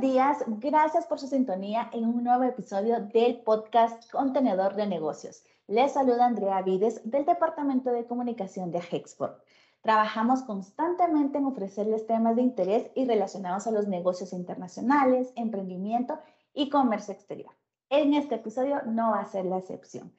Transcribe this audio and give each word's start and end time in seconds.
buenos 0.00 0.14
días. 0.14 0.44
Gracias 0.60 1.04
por 1.06 1.18
su 1.18 1.26
sintonía 1.26 1.90
en 1.92 2.06
un 2.06 2.24
nuevo 2.24 2.44
episodio 2.44 3.00
del 3.00 3.42
podcast 3.42 4.10
Contenedor 4.10 4.74
de 4.74 4.86
Negocios. 4.86 5.42
Les 5.66 5.92
saluda 5.92 6.24
Andrea 6.24 6.62
Vides 6.62 7.02
del 7.04 7.26
Departamento 7.26 7.90
de 7.90 8.06
Comunicación 8.06 8.70
de 8.70 8.78
Hexport. 8.78 9.42
Trabajamos 9.82 10.42
constantemente 10.42 11.36
en 11.36 11.44
ofrecerles 11.44 12.06
temas 12.06 12.36
de 12.36 12.40
interés 12.42 12.90
y 12.94 13.04
relacionados 13.04 13.66
a 13.66 13.72
los 13.72 13.88
negocios 13.88 14.32
internacionales, 14.32 15.34
emprendimiento 15.36 16.18
y 16.54 16.70
comercio 16.70 17.12
exterior. 17.12 17.52
En 17.90 18.14
este 18.14 18.36
episodio 18.36 18.80
no 18.86 19.10
va 19.10 19.20
a 19.20 19.26
ser 19.26 19.44
la 19.44 19.58
excepción. 19.58 20.14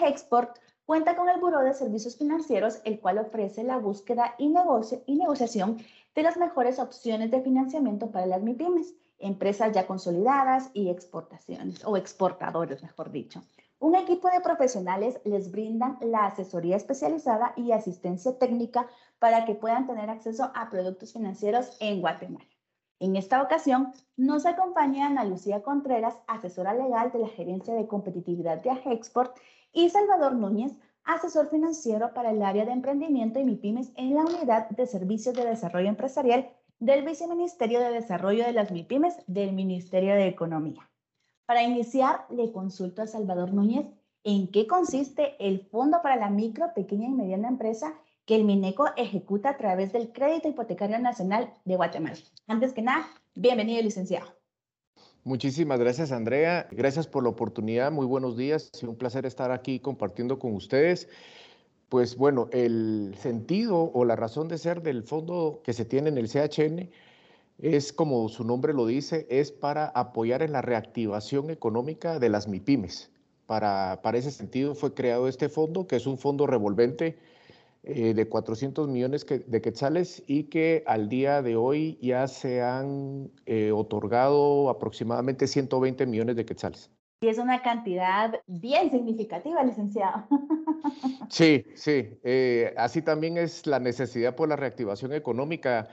Hexport 0.00 0.58
cuenta 0.86 1.14
con 1.14 1.28
el 1.28 1.40
Buró 1.40 1.60
de 1.60 1.74
Servicios 1.74 2.16
Financieros, 2.16 2.80
el 2.84 3.00
cual 3.00 3.18
ofrece 3.18 3.64
la 3.64 3.76
búsqueda 3.76 4.34
y, 4.38 4.48
negocio, 4.48 5.02
y 5.04 5.16
negociación 5.16 5.76
de 6.14 6.22
las 6.22 6.38
mejores 6.38 6.78
opciones 6.78 7.30
de 7.30 7.42
financiamiento 7.42 8.10
para 8.10 8.24
las 8.24 8.42
MIPIMES, 8.42 8.94
empresas 9.18 9.72
ya 9.72 9.86
consolidadas 9.86 10.70
y 10.74 10.90
exportaciones 10.90 11.84
o 11.84 11.96
exportadores, 11.96 12.82
mejor 12.82 13.10
dicho. 13.10 13.42
Un 13.78 13.94
equipo 13.94 14.30
de 14.30 14.40
profesionales 14.40 15.20
les 15.24 15.50
brindan 15.50 15.98
la 16.00 16.26
asesoría 16.26 16.76
especializada 16.76 17.52
y 17.56 17.72
asistencia 17.72 18.38
técnica 18.38 18.88
para 19.18 19.44
que 19.44 19.54
puedan 19.54 19.86
tener 19.86 20.08
acceso 20.08 20.50
a 20.54 20.70
productos 20.70 21.12
financieros 21.12 21.76
en 21.80 22.00
Guatemala. 22.00 22.46
En 22.98 23.16
esta 23.16 23.42
ocasión 23.42 23.92
nos 24.16 24.46
acompaña 24.46 25.06
Ana 25.06 25.24
Lucía 25.24 25.62
Contreras, 25.62 26.16
asesora 26.26 26.72
legal 26.72 27.12
de 27.12 27.18
la 27.18 27.28
Gerencia 27.28 27.74
de 27.74 27.86
Competitividad 27.86 28.62
de 28.62 28.70
Ajexport, 28.70 29.36
y 29.72 29.90
Salvador 29.90 30.34
Núñez, 30.34 30.72
asesor 31.04 31.50
financiero 31.50 32.14
para 32.14 32.30
el 32.30 32.42
área 32.42 32.64
de 32.64 32.72
emprendimiento 32.72 33.38
y 33.38 33.44
MIPIMES 33.44 33.92
en 33.96 34.14
la 34.14 34.24
Unidad 34.24 34.70
de 34.70 34.86
Servicios 34.86 35.34
de 35.34 35.44
Desarrollo 35.44 35.88
Empresarial 35.88 36.48
del 36.78 37.04
Viceministerio 37.04 37.80
de 37.80 37.90
Desarrollo 37.90 38.44
de 38.44 38.52
las 38.52 38.70
MIPIMES 38.70 39.16
del 39.26 39.52
Ministerio 39.52 40.14
de 40.14 40.28
Economía. 40.28 40.90
Para 41.46 41.62
iniciar, 41.62 42.26
le 42.30 42.52
consulto 42.52 43.02
a 43.02 43.06
Salvador 43.06 43.52
Núñez 43.52 43.86
en 44.24 44.48
qué 44.48 44.66
consiste 44.66 45.36
el 45.38 45.60
Fondo 45.60 46.00
para 46.02 46.16
la 46.16 46.30
Micro, 46.30 46.72
Pequeña 46.74 47.06
y 47.06 47.12
Mediana 47.12 47.48
Empresa 47.48 47.94
que 48.26 48.34
el 48.34 48.44
MINECO 48.44 48.88
ejecuta 48.96 49.50
a 49.50 49.56
través 49.56 49.92
del 49.92 50.12
Crédito 50.12 50.48
Hipotecario 50.48 50.98
Nacional 50.98 51.54
de 51.64 51.76
Guatemala. 51.76 52.16
Antes 52.48 52.72
que 52.72 52.82
nada, 52.82 53.06
bienvenido, 53.36 53.80
licenciado. 53.80 54.26
Muchísimas 55.22 55.78
gracias, 55.78 56.10
Andrea. 56.12 56.68
Gracias 56.72 57.06
por 57.06 57.22
la 57.22 57.30
oportunidad. 57.30 57.92
Muy 57.92 58.06
buenos 58.06 58.36
días. 58.36 58.70
Un 58.82 58.96
placer 58.96 59.26
estar 59.26 59.52
aquí 59.52 59.78
compartiendo 59.78 60.38
con 60.38 60.54
ustedes. 60.54 61.08
Pues 61.88 62.16
bueno, 62.16 62.48
el 62.50 63.14
sentido 63.16 63.92
o 63.94 64.04
la 64.04 64.16
razón 64.16 64.48
de 64.48 64.58
ser 64.58 64.82
del 64.82 65.04
fondo 65.04 65.60
que 65.64 65.72
se 65.72 65.84
tiene 65.84 66.08
en 66.08 66.18
el 66.18 66.28
CHN 66.28 66.90
es, 67.58 67.92
como 67.92 68.28
su 68.28 68.44
nombre 68.44 68.74
lo 68.74 68.86
dice, 68.86 69.26
es 69.30 69.52
para 69.52 69.86
apoyar 69.86 70.42
en 70.42 70.52
la 70.52 70.62
reactivación 70.62 71.50
económica 71.50 72.18
de 72.18 72.28
las 72.28 72.48
MIPIMES. 72.48 73.10
Para, 73.46 74.00
ese 74.14 74.32
sentido 74.32 74.74
fue 74.74 74.94
creado 74.94 75.28
este 75.28 75.48
fondo, 75.48 75.86
que 75.86 75.96
es 75.96 76.06
un 76.08 76.18
fondo 76.18 76.48
revolvente 76.48 77.18
eh, 77.84 78.14
de 78.14 78.28
400 78.28 78.88
millones 78.88 79.24
de 79.24 79.60
quetzales 79.62 80.24
y 80.26 80.44
que 80.44 80.82
al 80.86 81.08
día 81.08 81.40
de 81.42 81.54
hoy 81.54 81.98
ya 82.02 82.26
se 82.26 82.62
han 82.62 83.30
eh, 83.46 83.70
otorgado 83.72 84.70
aproximadamente 84.70 85.46
120 85.46 86.04
millones 86.06 86.34
de 86.34 86.44
quetzales. 86.44 86.90
Es 87.28 87.38
una 87.38 87.62
cantidad 87.62 88.40
bien 88.46 88.90
significativa, 88.90 89.62
licenciado. 89.62 90.26
Sí, 91.28 91.66
sí. 91.74 92.20
Eh, 92.22 92.72
así 92.76 93.02
también 93.02 93.36
es 93.36 93.66
la 93.66 93.80
necesidad 93.80 94.36
por 94.36 94.48
la 94.48 94.54
reactivación 94.54 95.12
económica. 95.12 95.88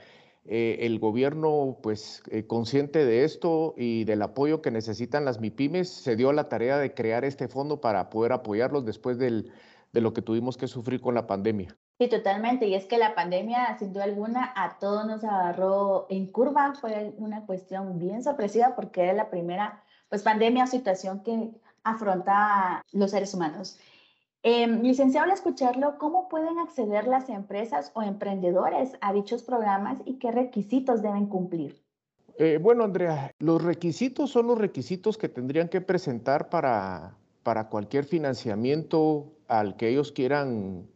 el 0.46 0.98
gobierno, 1.00 1.78
pues 1.82 2.22
consciente 2.46 3.04
de 3.04 3.24
esto 3.24 3.74
y 3.76 4.04
del 4.04 4.22
apoyo 4.22 4.62
que 4.62 4.70
necesitan 4.70 5.24
las 5.24 5.40
MIPIMES, 5.40 5.88
se 5.88 6.16
dio 6.16 6.32
la 6.32 6.48
tarea 6.48 6.78
de 6.78 6.94
crear 6.94 7.24
este 7.24 7.48
fondo 7.48 7.80
para 7.80 8.10
poder 8.10 8.32
apoyarlos 8.32 8.84
después 8.84 9.18
del, 9.18 9.50
de 9.94 10.00
lo 10.00 10.12
que 10.12 10.22
tuvimos 10.22 10.56
que 10.56 10.68
sufrir 10.68 11.00
con 11.00 11.14
la 11.14 11.26
pandemia. 11.26 11.76
Sí, 11.98 12.08
totalmente. 12.08 12.66
Y 12.66 12.74
es 12.74 12.86
que 12.86 12.98
la 12.98 13.14
pandemia, 13.14 13.78
sin 13.78 13.92
duda 13.92 14.04
alguna, 14.04 14.52
a 14.56 14.78
todos 14.80 15.06
nos 15.06 15.22
agarró 15.22 16.06
en 16.10 16.26
curva. 16.26 16.74
Fue 16.74 17.14
una 17.18 17.46
cuestión 17.46 17.98
bien 18.00 18.24
sorpresiva 18.24 18.74
porque 18.74 19.02
era 19.02 19.12
la 19.12 19.30
primera 19.30 19.84
pues, 20.08 20.22
pandemia 20.22 20.64
o 20.64 20.66
situación 20.66 21.22
que 21.22 21.50
afronta 21.82 22.82
los 22.92 23.10
seres 23.10 23.34
humanos. 23.34 23.78
Em, 24.42 24.82
licenciado, 24.82 25.24
al 25.24 25.32
escucharlo, 25.32 25.96
¿cómo 25.98 26.28
pueden 26.28 26.58
acceder 26.58 27.06
las 27.06 27.30
empresas 27.30 27.90
o 27.94 28.02
emprendedores 28.02 28.92
a 29.00 29.12
dichos 29.12 29.42
programas 29.42 29.98
y 30.04 30.18
qué 30.18 30.32
requisitos 30.32 31.00
deben 31.00 31.26
cumplir? 31.26 31.82
Eh, 32.36 32.58
bueno, 32.60 32.84
Andrea, 32.84 33.32
los 33.38 33.62
requisitos 33.62 34.30
son 34.30 34.48
los 34.48 34.58
requisitos 34.58 35.16
que 35.16 35.28
tendrían 35.28 35.68
que 35.68 35.80
presentar 35.80 36.50
para, 36.50 37.16
para 37.42 37.68
cualquier 37.68 38.04
financiamiento 38.04 39.32
al 39.48 39.76
que 39.76 39.88
ellos 39.88 40.12
quieran 40.12 40.86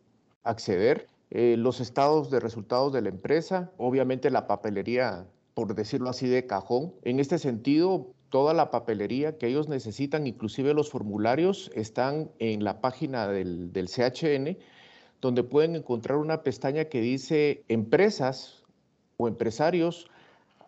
acceder, 0.43 1.07
eh, 1.31 1.57
los 1.59 1.81
estados 1.81 2.31
de 2.31 2.41
resultados 2.41 2.93
de 2.93 3.03
la 3.03 3.11
empresa, 3.11 3.71
obviamente 3.77 4.31
la 4.31 4.47
papelería, 4.47 5.27
por 5.55 5.75
decirlo 5.75 6.11
así, 6.11 6.27
de 6.27 6.47
cajón. 6.47 6.95
En 7.03 7.21
este 7.21 7.39
sentido, 7.39 8.15
toda 8.31 8.55
la 8.55 8.71
papelería 8.71 9.39
que 9.39 9.47
ellos 9.47 9.69
necesitan, 9.69 10.27
inclusive 10.27 10.75
los 10.75 10.91
formularios, 10.91 11.71
están 11.75 12.31
en 12.39 12.65
la 12.65 12.81
página 12.81 13.29
del, 13.29 13.73
del 13.73 13.89
CHN, 13.89 14.59
donde 15.21 15.43
pueden 15.43 15.77
encontrar 15.77 16.19
una 16.19 16.43
pestaña 16.43 16.87
que 16.87 17.01
dice 17.01 17.65
empresas 17.69 18.63
o 19.17 19.29
empresarios. 19.29 20.09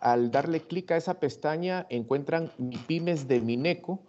Al 0.01 0.31
darle 0.31 0.61
clic 0.61 0.91
a 0.91 0.97
esa 0.97 1.21
pestaña 1.21 1.87
encuentran 1.91 2.51
pymes 2.87 3.29
de 3.29 3.41
Mineco 3.41 4.01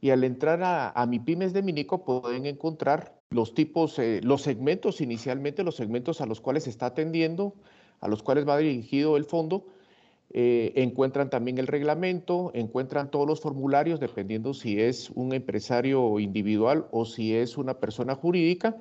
y 0.00 0.10
al 0.10 0.24
entrar 0.24 0.62
a, 0.62 0.90
a 0.90 1.06
mi 1.06 1.18
pymes 1.20 1.52
de 1.52 1.62
Mineco 1.62 2.04
pueden 2.04 2.46
encontrar 2.46 3.16
los 3.30 3.54
tipos, 3.54 3.98
eh, 3.98 4.20
los 4.22 4.42
segmentos 4.42 5.00
inicialmente, 5.00 5.62
los 5.62 5.76
segmentos 5.76 6.20
a 6.20 6.26
los 6.26 6.40
cuales 6.40 6.66
está 6.66 6.86
atendiendo, 6.86 7.54
a 8.00 8.08
los 8.08 8.22
cuales 8.22 8.46
va 8.46 8.58
dirigido 8.58 9.16
el 9.16 9.24
fondo, 9.24 9.66
eh, 10.38 10.74
encuentran 10.82 11.30
también 11.30 11.56
el 11.56 11.66
reglamento, 11.66 12.50
encuentran 12.52 13.10
todos 13.10 13.26
los 13.26 13.40
formularios, 13.40 14.00
dependiendo 14.00 14.52
si 14.52 14.78
es 14.78 15.08
un 15.14 15.32
empresario 15.32 16.20
individual 16.20 16.88
o 16.90 17.06
si 17.06 17.34
es 17.34 17.56
una 17.56 17.80
persona 17.80 18.14
jurídica, 18.14 18.76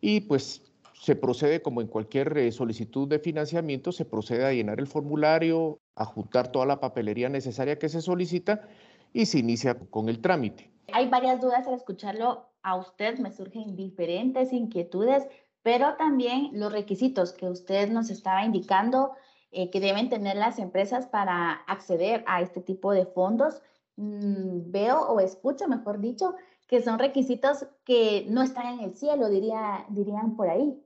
y 0.00 0.22
pues 0.22 0.62
se 0.94 1.14
procede 1.14 1.60
como 1.60 1.82
en 1.82 1.88
cualquier 1.88 2.38
eh, 2.38 2.50
solicitud 2.50 3.06
de 3.08 3.18
financiamiento, 3.18 3.92
se 3.92 4.06
procede 4.06 4.46
a 4.46 4.54
llenar 4.54 4.80
el 4.80 4.86
formulario, 4.86 5.80
a 5.96 6.06
juntar 6.06 6.50
toda 6.50 6.64
la 6.64 6.80
papelería 6.80 7.28
necesaria 7.28 7.78
que 7.78 7.90
se 7.90 8.00
solicita 8.00 8.66
y 9.12 9.26
se 9.26 9.40
inicia 9.40 9.78
con 9.78 10.08
el 10.08 10.22
trámite. 10.22 10.70
Hay 10.94 11.10
varias 11.10 11.42
dudas 11.42 11.66
al 11.66 11.74
escucharlo 11.74 12.46
a 12.62 12.74
usted 12.74 13.18
me 13.18 13.30
surgen 13.32 13.76
diferentes 13.76 14.50
inquietudes, 14.50 15.28
pero 15.62 15.94
también 15.98 16.52
los 16.54 16.72
requisitos 16.72 17.34
que 17.34 17.50
usted 17.50 17.90
nos 17.90 18.08
estaba 18.08 18.46
indicando 18.46 19.12
eh, 19.52 19.70
que 19.70 19.80
deben 19.80 20.08
tener 20.08 20.36
las 20.36 20.58
empresas 20.58 21.06
para 21.06 21.52
acceder 21.52 22.24
a 22.26 22.42
este 22.42 22.60
tipo 22.60 22.92
de 22.92 23.06
fondos. 23.06 23.62
Mm, 23.96 24.70
veo 24.70 25.00
o 25.00 25.20
escucho, 25.20 25.68
mejor 25.68 26.00
dicho, 26.00 26.34
que 26.66 26.82
son 26.82 26.98
requisitos 26.98 27.66
que 27.84 28.26
no 28.28 28.42
están 28.42 28.78
en 28.78 28.84
el 28.84 28.94
cielo, 28.94 29.28
diría, 29.28 29.86
dirían 29.88 30.36
por 30.36 30.48
ahí. 30.48 30.78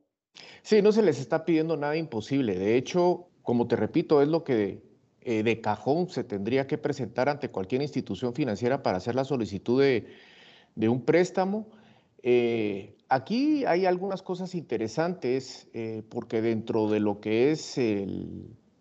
Sí, 0.62 0.82
no 0.82 0.92
se 0.92 1.02
les 1.02 1.18
está 1.18 1.44
pidiendo 1.44 1.76
nada 1.76 1.96
imposible. 1.96 2.58
De 2.58 2.76
hecho, 2.76 3.28
como 3.42 3.66
te 3.66 3.76
repito, 3.76 4.22
es 4.22 4.28
lo 4.28 4.44
que 4.44 4.82
eh, 5.22 5.42
de 5.42 5.60
cajón 5.60 6.08
se 6.08 6.24
tendría 6.24 6.66
que 6.66 6.78
presentar 6.78 7.28
ante 7.28 7.50
cualquier 7.50 7.82
institución 7.82 8.34
financiera 8.34 8.82
para 8.82 8.98
hacer 8.98 9.14
la 9.14 9.24
solicitud 9.24 9.80
de, 9.80 10.06
de 10.74 10.88
un 10.88 11.04
préstamo. 11.04 11.68
Eh, 12.22 12.96
aquí 13.10 13.64
hay 13.66 13.84
algunas 13.84 14.22
cosas 14.22 14.54
interesantes 14.54 15.68
eh, 15.74 16.02
porque 16.08 16.40
dentro 16.40 16.88
de 16.88 17.00
lo 17.00 17.20
que 17.20 17.50
es 17.50 17.76
eh, 17.76 18.06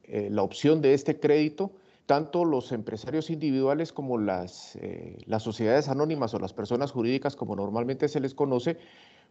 la 0.07 0.43
opción 0.43 0.81
de 0.81 0.93
este 0.93 1.19
crédito, 1.19 1.73
tanto 2.05 2.45
los 2.45 2.71
empresarios 2.71 3.29
individuales 3.29 3.91
como 3.91 4.17
las, 4.17 4.79
las 5.25 5.43
sociedades 5.43 5.89
anónimas 5.89 6.33
o 6.33 6.39
las 6.39 6.53
personas 6.53 6.91
jurídicas, 6.91 7.35
como 7.35 7.55
normalmente 7.55 8.07
se 8.07 8.19
les 8.19 8.33
conoce, 8.33 8.77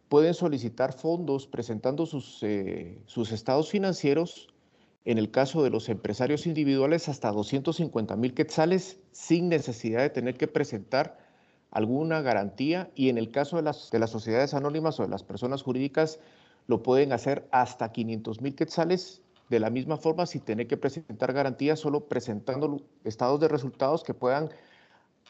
pueden 0.09 0.35
solicitar 0.35 0.93
fondos 0.93 1.49
presentando 1.49 2.07
sus, 2.07 2.45
sus 3.07 3.33
estados 3.33 3.71
financieros 3.71 4.49
en 5.05 5.17
el 5.17 5.31
caso 5.31 5.63
de 5.63 5.71
los 5.71 5.89
empresarios 5.89 6.47
individuales 6.47 7.09
hasta 7.09 7.33
250 7.33 8.15
mil 8.17 8.35
quetzales 8.35 9.01
sin 9.11 9.49
necesidad 9.49 10.03
de 10.03 10.11
tener 10.11 10.37
que 10.37 10.49
presentar 10.49 11.28
alguna 11.71 12.23
garantía 12.23 12.91
y 12.95 13.09
en 13.09 13.19
el 13.19 13.31
caso 13.31 13.57
de 13.57 13.63
las, 13.63 13.91
de 13.91 13.99
las 13.99 14.11
sociedades 14.11 14.55
anónimas 14.55 14.99
o 14.99 15.03
de 15.03 15.09
las 15.09 15.23
personas 15.23 15.63
jurídicas 15.63 16.19
lo 16.67 16.83
pueden 16.83 17.13
hacer 17.13 17.49
hasta 17.51 17.93
500 17.93 18.41
mil 18.41 18.55
quetzales 18.55 19.23
de 19.49 19.61
la 19.61 19.71
misma 19.71 19.97
forma 19.97 20.27
sin 20.27 20.43
tener 20.43 20.67
que 20.67 20.77
presentar 20.77 21.33
garantías, 21.33 21.81
solo 21.81 22.01
presentando 22.07 22.83
estados 23.05 23.41
de 23.41 23.49
resultados 23.49 24.05
que 24.05 24.15
puedan 24.15 24.51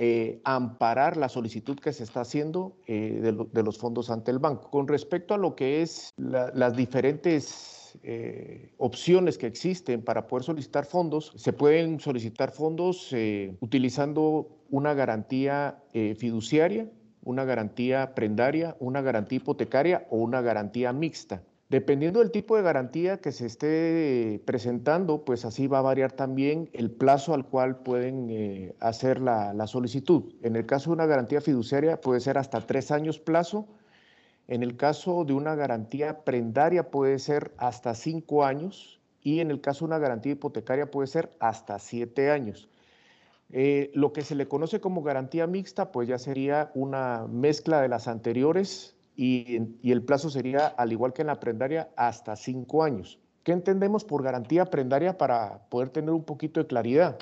eh, 0.01 0.41
amparar 0.45 1.17
la 1.17 1.29
solicitud 1.29 1.79
que 1.79 1.93
se 1.93 2.05
está 2.05 2.21
haciendo 2.21 2.77
eh, 2.87 3.35
de, 3.53 3.63
los 3.63 3.79
fondos 3.79 4.11
ante 4.11 4.31
el 4.31 4.39
banco. 4.39 4.71
Con 4.71 4.87
respecto 4.87 5.35
a 5.35 5.39
lo 5.39 5.55
que 5.57 5.83
es 5.83 6.13
las 6.17 6.77
diferentes 6.77 7.78
eh, 8.03 8.73
opciones 8.79 9.39
que 9.39 9.47
existen 9.47 10.03
para 10.03 10.27
poder 10.27 10.45
solicitar 10.45 10.85
fondos. 10.85 11.33
Se 11.37 11.53
pueden 11.53 12.01
solicitar 12.01 12.51
fondos 12.51 13.09
eh, 13.13 13.57
utilizando 13.61 14.49
una 14.71 14.95
garantía 14.95 15.83
eh, 15.93 16.15
fiduciaria, 16.19 16.91
una 17.23 17.45
garantía 17.45 18.15
prendaria, 18.15 18.77
una 18.81 19.01
garantía 19.03 19.37
hipotecaria 19.37 20.07
o 20.11 20.17
una 20.17 20.41
garantía 20.41 20.93
mixta. 20.93 21.43
Dependiendo 21.69 22.21
del 22.21 22.31
tipo 22.31 22.57
de 22.57 22.63
garantía 22.63 23.19
que 23.19 23.31
se 23.31 23.45
esté 23.45 24.41
presentando, 24.47 25.25
pues 25.27 25.45
así 25.45 25.67
va 25.67 25.81
a 25.81 25.83
variar 25.83 26.13
también 26.13 26.71
el 26.73 26.91
plazo 26.91 27.35
al 27.35 27.45
cual 27.45 27.81
pueden 27.81 28.75
hacer 28.81 29.21
la, 29.21 29.53
la 29.53 29.67
solicitud. 29.67 30.33
En 30.43 30.57
el 30.57 30.65
caso 30.65 30.89
de 30.89 30.95
una 30.95 31.05
garantía 31.05 31.43
fiduciaria 31.43 32.01
puede 32.01 32.21
ser 32.21 32.39
hasta 32.39 32.67
tres 32.67 32.91
años 32.91 33.19
plazo 33.19 33.69
en 34.49 34.63
el 34.63 34.77
caso 34.77 35.25
de 35.25 35.35
una 35.35 35.55
garantía 35.55 36.25
prendaria 36.25 36.91
puede 36.91 37.19
ser 37.19 37.53
hasta 37.59 37.95
cinco 37.95 38.45
años 38.45 38.99
y 39.23 39.41
en 39.41 39.51
el 39.51 39.61
caso 39.61 39.81
de 39.81 39.91
una 39.91 39.99
garantía 39.99 40.33
hipotecaria 40.33 40.91
puede 40.91 41.07
ser 41.07 41.31
hasta 41.39 41.79
siete 41.79 42.31
años. 42.31 42.69
Eh, 43.51 43.91
lo 43.95 44.13
que 44.13 44.23
se 44.23 44.35
le 44.35 44.49
conoce 44.49 44.81
como 44.81 45.03
garantía 45.03 45.47
mixta, 45.47 45.93
pues 45.93 46.09
ya 46.09 46.19
sería 46.19 46.71
una 46.75 47.27
mezcla 47.29 47.81
de 47.83 47.89
las 47.89 48.09
anteriores 48.09 48.97
y, 49.17 49.61
y, 49.83 49.93
el 49.93 50.03
plazo 50.03 50.31
sería, 50.31 50.67
al 50.67 50.93
igual 50.93 51.13
que 51.13 51.23
en 51.23 51.29
la 51.29 51.41
prendaria, 51.41 51.91
hasta 51.97 52.37
cinco 52.37 52.85
años. 52.85 53.19
¿Qué 53.43 53.53
entendemos 53.53 54.05
por 54.05 54.23
garantía 54.23 54.67
prendaria 54.67 55.19
para 55.19 55.69
poder 55.71 55.91
tener 55.91 56.11
un 56.11 56.25
poquito 56.25 56.61
de 56.61 56.67
claridad? 56.67 57.19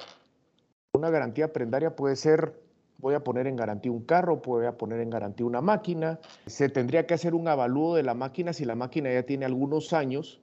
Una 0.92 1.10
garantía 1.10 1.52
prendaria 1.52 1.96
puede 1.96 2.16
ser 2.16 2.65
voy 2.98 3.14
a 3.14 3.24
poner 3.24 3.46
en 3.46 3.56
garantía 3.56 3.92
un 3.92 4.02
carro, 4.02 4.36
voy 4.44 4.66
a 4.66 4.76
poner 4.76 5.00
en 5.00 5.10
garantía 5.10 5.46
una 5.46 5.60
máquina. 5.60 6.18
Se 6.46 6.68
tendría 6.68 7.06
que 7.06 7.14
hacer 7.14 7.34
un 7.34 7.48
avalúo 7.48 7.94
de 7.94 8.02
la 8.02 8.14
máquina 8.14 8.52
si 8.52 8.64
la 8.64 8.74
máquina 8.74 9.12
ya 9.12 9.24
tiene 9.24 9.44
algunos 9.44 9.92
años 9.92 10.40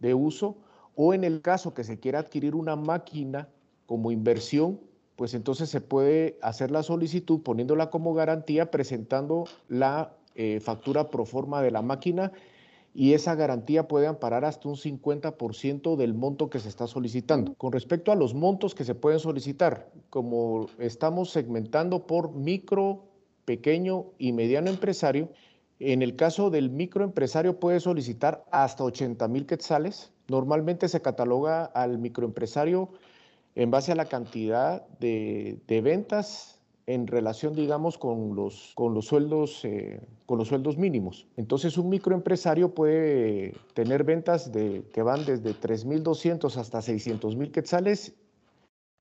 de 0.00 0.14
uso 0.14 0.56
o 0.94 1.14
en 1.14 1.24
el 1.24 1.42
caso 1.42 1.74
que 1.74 1.84
se 1.84 1.98
quiera 1.98 2.20
adquirir 2.20 2.54
una 2.54 2.74
máquina 2.74 3.48
como 3.86 4.10
inversión, 4.10 4.80
pues 5.14 5.34
entonces 5.34 5.70
se 5.70 5.80
puede 5.80 6.38
hacer 6.42 6.70
la 6.70 6.82
solicitud 6.82 7.42
poniéndola 7.42 7.90
como 7.90 8.14
garantía, 8.14 8.70
presentando 8.70 9.44
la 9.68 10.14
eh, 10.34 10.60
factura 10.60 11.10
pro 11.10 11.24
forma 11.24 11.62
de 11.62 11.70
la 11.70 11.82
máquina 11.82 12.32
y 12.98 13.12
esa 13.12 13.34
garantía 13.34 13.88
puede 13.88 14.06
amparar 14.06 14.46
hasta 14.46 14.70
un 14.70 14.76
50% 14.76 15.96
del 15.96 16.14
monto 16.14 16.48
que 16.48 16.60
se 16.60 16.70
está 16.70 16.86
solicitando. 16.86 17.52
Con 17.56 17.70
respecto 17.70 18.10
a 18.10 18.16
los 18.16 18.32
montos 18.32 18.74
que 18.74 18.84
se 18.84 18.94
pueden 18.94 19.20
solicitar, 19.20 19.92
como 20.08 20.66
estamos 20.78 21.28
segmentando 21.28 22.06
por 22.06 22.32
micro, 22.32 23.04
pequeño 23.44 24.06
y 24.16 24.32
mediano 24.32 24.70
empresario, 24.70 25.28
en 25.78 26.00
el 26.00 26.16
caso 26.16 26.48
del 26.48 26.70
microempresario 26.70 27.60
puede 27.60 27.80
solicitar 27.80 28.46
hasta 28.50 28.82
80 28.82 29.28
mil 29.28 29.44
quetzales. 29.44 30.10
Normalmente 30.28 30.88
se 30.88 31.02
cataloga 31.02 31.66
al 31.66 31.98
microempresario 31.98 32.88
en 33.56 33.70
base 33.70 33.92
a 33.92 33.94
la 33.94 34.06
cantidad 34.06 34.88
de, 35.00 35.60
de 35.66 35.82
ventas 35.82 36.55
en 36.86 37.08
relación, 37.08 37.54
digamos, 37.54 37.98
con 37.98 38.36
los, 38.36 38.72
con 38.74 38.94
los, 38.94 39.06
sueldos, 39.06 39.64
eh, 39.64 40.00
con 40.24 40.38
los 40.38 40.48
sueldos 40.48 40.78
mínimos. 40.78 41.26
Entonces, 41.36 41.76
un 41.78 41.88
microempresario 41.88 42.74
puede 42.74 43.54
tener 43.74 44.04
ventas 44.04 44.52
de, 44.52 44.84
que 44.92 45.02
van 45.02 45.24
desde 45.24 45.50
3.200 45.50 46.56
hasta 46.56 46.78
600.000 46.78 47.50
quetzales 47.50 48.14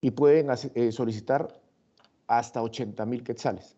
y 0.02 0.12
pueden 0.12 0.48
eh, 0.74 0.92
solicitar 0.92 1.62
hasta 2.28 2.62
80.000 2.62 3.24
quetzales. 3.24 3.78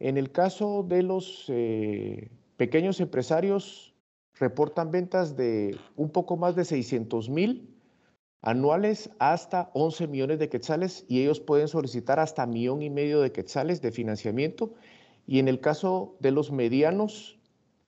En 0.00 0.16
el 0.16 0.32
caso 0.32 0.82
de 0.82 1.04
los 1.04 1.44
eh, 1.48 2.30
pequeños 2.56 3.00
empresarios, 3.00 3.94
reportan 4.34 4.90
ventas 4.90 5.36
de 5.36 5.76
un 5.96 6.10
poco 6.10 6.36
más 6.36 6.56
de 6.56 6.62
600.000 6.62 7.77
anuales 8.42 9.10
hasta 9.18 9.70
11 9.74 10.06
millones 10.06 10.38
de 10.38 10.48
quetzales 10.48 11.04
y 11.08 11.22
ellos 11.22 11.40
pueden 11.40 11.68
solicitar 11.68 12.20
hasta 12.20 12.46
millón 12.46 12.82
y 12.82 12.90
medio 12.90 13.20
de 13.20 13.32
quetzales 13.32 13.82
de 13.82 13.92
financiamiento. 13.92 14.74
Y 15.26 15.38
en 15.38 15.48
el 15.48 15.60
caso 15.60 16.16
de 16.20 16.30
los 16.30 16.52
medianos 16.52 17.38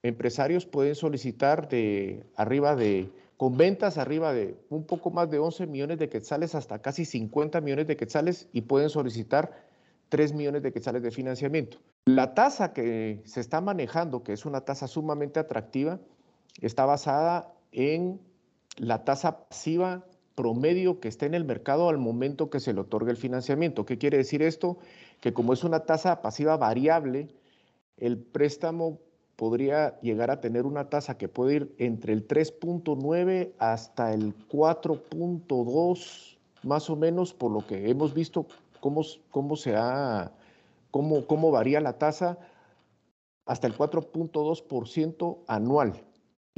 empresarios 0.02 0.66
pueden 0.66 0.94
solicitar 0.94 1.68
de 1.68 2.26
arriba 2.36 2.74
de, 2.74 3.10
con 3.36 3.56
ventas 3.56 3.98
arriba 3.98 4.32
de 4.32 4.56
un 4.68 4.84
poco 4.84 5.10
más 5.10 5.30
de 5.30 5.38
11 5.38 5.66
millones 5.66 5.98
de 5.98 6.08
quetzales 6.08 6.54
hasta 6.54 6.80
casi 6.80 7.04
50 7.04 7.60
millones 7.60 7.86
de 7.86 7.96
quetzales 7.96 8.48
y 8.52 8.62
pueden 8.62 8.90
solicitar 8.90 9.68
3 10.08 10.34
millones 10.34 10.62
de 10.62 10.72
quetzales 10.72 11.02
de 11.02 11.10
financiamiento. 11.10 11.78
La 12.06 12.34
tasa 12.34 12.72
que 12.72 13.22
se 13.24 13.40
está 13.40 13.60
manejando, 13.60 14.22
que 14.22 14.32
es 14.32 14.44
una 14.44 14.62
tasa 14.62 14.88
sumamente 14.88 15.38
atractiva, 15.38 16.00
está 16.60 16.84
basada 16.84 17.54
en 17.72 18.20
la 18.76 19.04
tasa 19.04 19.48
pasiva 19.48 20.04
promedio 20.34 21.00
que 21.00 21.08
esté 21.08 21.26
en 21.26 21.34
el 21.34 21.44
mercado 21.44 21.88
al 21.88 21.98
momento 21.98 22.50
que 22.50 22.60
se 22.60 22.72
le 22.72 22.80
otorga 22.80 23.10
el 23.10 23.16
financiamiento. 23.16 23.84
¿Qué 23.84 23.98
quiere 23.98 24.18
decir 24.18 24.42
esto? 24.42 24.78
Que 25.20 25.32
como 25.32 25.52
es 25.52 25.64
una 25.64 25.80
tasa 25.80 26.22
pasiva 26.22 26.56
variable, 26.56 27.28
el 27.96 28.18
préstamo 28.18 28.98
podría 29.36 29.98
llegar 30.00 30.30
a 30.30 30.40
tener 30.40 30.66
una 30.66 30.90
tasa 30.90 31.16
que 31.16 31.28
puede 31.28 31.54
ir 31.54 31.74
entre 31.78 32.12
el 32.12 32.28
3.9 32.28 33.52
hasta 33.58 34.12
el 34.12 34.34
4.2, 34.48 36.36
más 36.62 36.90
o 36.90 36.96
menos, 36.96 37.32
por 37.32 37.50
lo 37.50 37.66
que 37.66 37.88
hemos 37.90 38.12
visto 38.12 38.46
cómo, 38.80 39.02
cómo 39.30 39.56
se 39.56 39.76
ha, 39.76 40.32
cómo, 40.90 41.26
cómo 41.26 41.50
varía 41.50 41.80
la 41.80 41.98
tasa 41.98 42.38
hasta 43.46 43.66
el 43.66 43.76
4.2% 43.76 45.38
anual. 45.46 46.04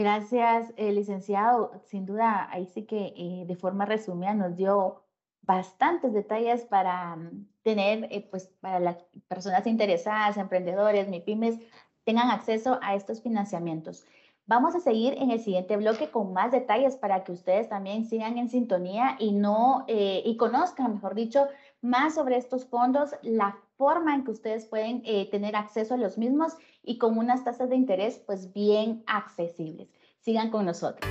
Gracias, 0.02 0.72
eh, 0.76 0.90
licenciado. 0.90 1.80
Sin 1.84 2.06
duda, 2.06 2.48
ahí 2.50 2.66
sí 2.66 2.82
que 2.86 3.14
eh, 3.16 3.44
de 3.46 3.54
forma 3.54 3.84
resumida 3.84 4.34
nos 4.34 4.56
dio 4.56 5.04
bastantes 5.42 6.12
detalles 6.12 6.64
para 6.64 7.14
mm, 7.14 7.46
tener, 7.62 8.08
eh, 8.10 8.26
pues, 8.28 8.48
para 8.60 8.80
las 8.80 8.96
personas 9.28 9.64
interesadas, 9.68 10.38
emprendedores, 10.38 11.08
MIPIMES, 11.08 11.60
tengan 12.02 12.32
acceso 12.32 12.80
a 12.82 12.96
estos 12.96 13.22
financiamientos. 13.22 14.04
Vamos 14.46 14.74
a 14.74 14.80
seguir 14.80 15.14
en 15.18 15.30
el 15.30 15.38
siguiente 15.38 15.76
bloque 15.76 16.10
con 16.10 16.32
más 16.32 16.50
detalles 16.50 16.96
para 16.96 17.22
que 17.22 17.30
ustedes 17.30 17.68
también 17.68 18.04
sigan 18.04 18.38
en 18.38 18.48
sintonía 18.48 19.14
y 19.20 19.30
no 19.30 19.84
y 19.86 20.36
conozcan, 20.36 20.94
mejor 20.94 21.14
dicho, 21.14 21.46
más 21.80 22.16
sobre 22.16 22.38
estos 22.38 22.66
fondos, 22.66 23.14
la 23.22 23.56
forma 23.82 24.14
en 24.14 24.22
que 24.22 24.30
ustedes 24.30 24.64
pueden 24.66 25.02
eh, 25.04 25.28
tener 25.28 25.56
acceso 25.56 25.94
a 25.94 25.96
los 25.96 26.16
mismos 26.16 26.52
y 26.84 26.98
con 26.98 27.18
unas 27.18 27.42
tasas 27.42 27.68
de 27.68 27.74
interés 27.74 28.22
pues 28.24 28.52
bien 28.52 29.02
accesibles. 29.08 29.88
Sigan 30.20 30.50
con 30.52 30.66
nosotros. 30.66 31.10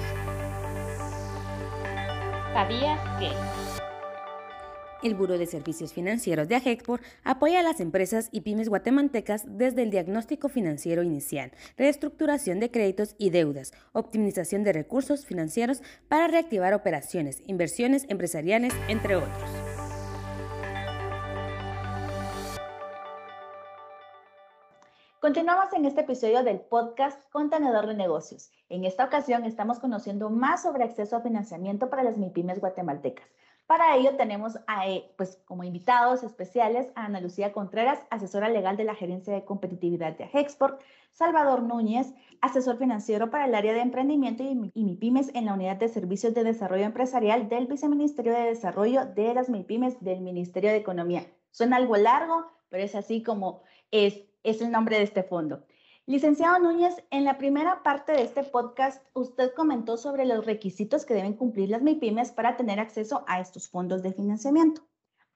¿Sabías 2.53 2.97
que? 3.19 3.27
El 5.05 5.15
Buro 5.15 5.37
de 5.37 5.47
Servicios 5.47 5.91
Financieros 5.91 6.47
de 6.47 6.55
AGEXPOR 6.55 7.01
apoya 7.25 7.59
a 7.59 7.63
las 7.63 7.81
empresas 7.81 8.29
y 8.31 8.39
pymes 8.39 8.69
guatemaltecas 8.69 9.43
desde 9.45 9.83
el 9.83 9.91
diagnóstico 9.91 10.47
financiero 10.47 11.03
inicial, 11.03 11.51
reestructuración 11.75 12.61
de 12.61 12.71
créditos 12.71 13.15
y 13.17 13.31
deudas, 13.31 13.73
optimización 13.91 14.63
de 14.63 14.71
recursos 14.71 15.25
financieros 15.25 15.81
para 16.07 16.29
reactivar 16.29 16.73
operaciones, 16.73 17.43
inversiones 17.47 18.05
empresariales, 18.07 18.73
entre 18.87 19.17
otros. 19.17 19.70
Continuamos 25.21 25.71
en 25.73 25.85
este 25.85 26.01
episodio 26.01 26.43
del 26.43 26.61
podcast 26.61 27.29
Contenedor 27.29 27.85
de 27.85 27.93
Negocios. 27.93 28.49
En 28.69 28.85
esta 28.85 29.05
ocasión 29.05 29.45
estamos 29.45 29.77
conociendo 29.77 30.31
más 30.31 30.63
sobre 30.63 30.83
acceso 30.83 31.15
a 31.15 31.21
financiamiento 31.21 31.91
para 31.91 32.01
las 32.01 32.17
MIPIMES 32.17 32.59
guatemaltecas. 32.59 33.27
Para 33.67 33.95
ello 33.97 34.15
tenemos 34.17 34.57
a, 34.65 34.89
eh, 34.89 35.13
pues, 35.17 35.39
como 35.45 35.63
invitados 35.63 36.23
especiales 36.23 36.91
a 36.95 37.05
Ana 37.05 37.21
Lucía 37.21 37.53
Contreras, 37.53 37.99
asesora 38.09 38.49
legal 38.49 38.77
de 38.77 38.83
la 38.83 38.95
Gerencia 38.95 39.31
de 39.31 39.45
Competitividad 39.45 40.17
de 40.17 40.23
Agexport, 40.23 40.81
Salvador 41.11 41.61
Núñez, 41.61 42.15
asesor 42.41 42.79
financiero 42.79 43.29
para 43.29 43.45
el 43.45 43.53
área 43.53 43.73
de 43.73 43.81
emprendimiento 43.81 44.41
y, 44.41 44.55
MIPIMES 44.55 45.35
en 45.35 45.45
la 45.45 45.53
Unidad 45.53 45.75
de 45.75 45.89
Servicios 45.89 46.33
de 46.33 46.43
Desarrollo 46.43 46.85
Empresarial 46.85 47.47
del 47.47 47.67
Viceministerio 47.67 48.33
de 48.33 48.45
Desarrollo 48.45 49.05
de 49.05 49.35
las 49.35 49.49
MIPIMES 49.49 50.01
del 50.03 50.21
Ministerio 50.21 50.71
de 50.71 50.77
Economía. 50.77 51.27
Suena 51.51 51.75
algo 51.75 51.95
largo, 51.95 52.47
pero 52.69 52.83
es 52.83 52.95
así 52.95 53.21
como 53.21 53.61
es 53.91 54.30
es 54.43 54.61
el 54.61 54.71
nombre 54.71 54.97
de 54.97 55.03
este 55.03 55.23
fondo. 55.23 55.65
Licenciado 56.05 56.59
Núñez, 56.59 56.95
en 57.11 57.25
la 57.25 57.37
primera 57.37 57.83
parte 57.83 58.11
de 58.11 58.23
este 58.23 58.43
podcast, 58.43 59.05
usted 59.13 59.53
comentó 59.53 59.97
sobre 59.97 60.25
los 60.25 60.45
requisitos 60.45 61.05
que 61.05 61.13
deben 61.13 61.33
cumplir 61.33 61.69
las 61.69 61.81
MIPIMES 61.81 62.31
para 62.31 62.57
tener 62.57 62.79
acceso 62.79 63.23
a 63.27 63.39
estos 63.39 63.69
fondos 63.69 64.01
de 64.01 64.13
financiamiento. 64.13 64.81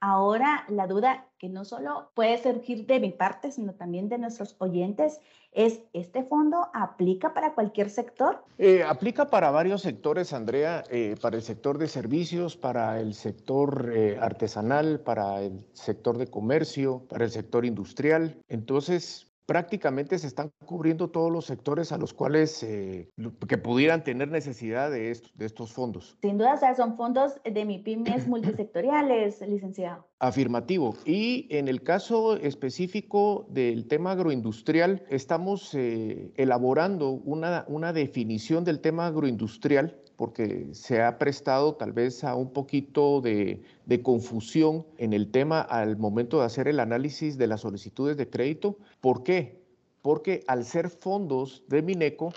Ahora, 0.07 0.65
la 0.69 0.85
duda 0.85 1.25
que 1.39 1.49
no 1.49 1.65
solo 1.65 2.11
puede 2.13 2.37
surgir 2.37 2.85
de 2.85 2.99
mi 2.99 3.09
parte, 3.09 3.51
sino 3.51 3.73
también 3.73 4.07
de 4.07 4.19
nuestros 4.19 4.55
oyentes, 4.59 5.19
es, 5.51 5.81
¿este 5.93 6.23
fondo 6.23 6.67
aplica 6.75 7.33
para 7.33 7.55
cualquier 7.55 7.89
sector? 7.89 8.43
Eh, 8.59 8.83
aplica 8.83 9.31
para 9.31 9.49
varios 9.49 9.81
sectores, 9.81 10.31
Andrea, 10.31 10.83
eh, 10.91 11.15
para 11.19 11.37
el 11.37 11.41
sector 11.41 11.79
de 11.79 11.87
servicios, 11.87 12.55
para 12.55 12.99
el 12.99 13.15
sector 13.15 13.91
eh, 13.95 14.19
artesanal, 14.21 14.99
para 14.99 15.41
el 15.41 15.65
sector 15.73 16.19
de 16.19 16.27
comercio, 16.27 17.07
para 17.09 17.25
el 17.25 17.31
sector 17.31 17.65
industrial. 17.65 18.37
Entonces, 18.47 19.34
prácticamente 19.45 20.17
se 20.19 20.27
están 20.27 20.51
cubriendo 20.65 21.09
todos 21.09 21.31
los 21.31 21.45
sectores 21.45 21.91
a 21.91 21.97
los 21.97 22.13
cuales 22.13 22.63
eh, 22.63 23.09
que 23.47 23.57
pudieran 23.57 24.03
tener 24.03 24.29
necesidad 24.29 24.91
de, 24.91 25.17
de 25.33 25.45
estos 25.45 25.73
fondos. 25.73 26.17
Sin 26.21 26.37
duda, 26.37 26.55
o 26.55 26.57
sea, 26.57 26.75
son 26.75 26.95
fondos 26.95 27.33
de 27.43 27.65
MIPIMES 27.65 28.27
multisectoriales, 28.27 29.41
licenciado. 29.41 30.07
Afirmativo. 30.19 30.95
Y 31.05 31.47
en 31.49 31.67
el 31.67 31.83
caso 31.83 32.37
específico 32.37 33.45
del 33.49 33.87
tema 33.87 34.11
agroindustrial, 34.11 35.03
estamos 35.09 35.73
eh, 35.73 36.31
elaborando 36.35 37.11
una, 37.11 37.65
una 37.67 37.93
definición 37.93 38.63
del 38.63 38.79
tema 38.79 39.07
agroindustrial 39.07 40.01
porque 40.15 40.69
se 40.73 41.01
ha 41.01 41.17
prestado 41.17 41.75
tal 41.75 41.91
vez 41.91 42.23
a 42.23 42.35
un 42.35 42.51
poquito 42.51 43.21
de, 43.21 43.61
confusión 44.03 44.85
en 44.97 45.13
el 45.13 45.31
tema 45.31 45.61
al 45.61 45.97
momento 45.97 46.39
de 46.39 46.45
hacer 46.45 46.67
el 46.67 46.79
análisis 46.79 47.37
de 47.37 47.47
las 47.47 47.61
solicitudes 47.61 48.17
de 48.17 48.29
crédito. 48.29 48.77
¿Por 49.01 49.23
qué? 49.23 49.61
Porque 50.01 50.43
al 50.47 50.65
ser 50.65 50.89
fondos 50.89 51.63
de 51.67 51.81
Mineco, 51.81 52.33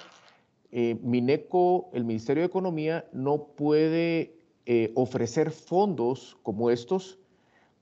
eh, 0.71 0.99
Mineco, 1.03 1.91
el 1.93 2.05
Ministerio 2.05 2.43
de 2.43 2.49
Economía, 2.49 3.09
no 3.13 3.45
puede 3.57 4.35
eh, 4.67 4.93
ofrecer 4.95 5.51
fondos 5.51 6.37
como 6.43 6.71
estos 6.71 7.19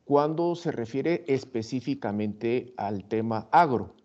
cuando 0.04 0.54
se 0.54 0.70
refiere 0.70 1.24
específicamente 1.26 2.72
al 2.76 3.04
tema 3.04 3.48
agro. 3.50 3.96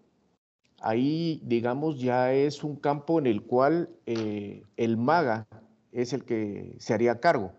Ahí, 0.81 1.39
digamos, 1.43 1.99
ya 1.99 2.33
es 2.33 2.63
un 2.63 2.75
campo 2.75 3.19
en 3.19 3.27
el 3.27 3.43
cual 3.43 3.89
eh, 4.07 4.63
el 4.77 4.97
MAGA, 4.97 5.47
es 5.91 6.13
el 6.13 6.25
que 6.25 6.75
se 6.79 6.93
haría 6.93 7.19
cargo. 7.19 7.53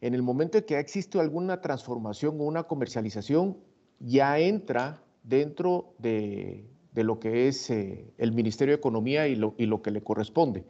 En 0.00 0.14
el 0.14 0.22
momento 0.22 0.58
en 0.58 0.64
que 0.64 0.78
existe 0.78 1.18
alguna 1.18 1.60
transformación 1.60 2.40
o 2.40 2.44
una 2.44 2.64
comercialización, 2.64 3.58
ya 3.98 4.38
entra 4.38 5.02
dentro 5.24 5.94
de, 5.98 6.64
lo 6.94 7.18
que 7.18 7.48
es 7.48 7.70
eh, 7.70 8.12
el 8.18 8.32
Ministerio 8.32 8.72
de 8.72 8.78
Economía 8.78 9.26
y 9.28 9.36
lo, 9.36 9.82
que 9.82 9.90
le 9.90 10.02
corresponde. 10.02 10.64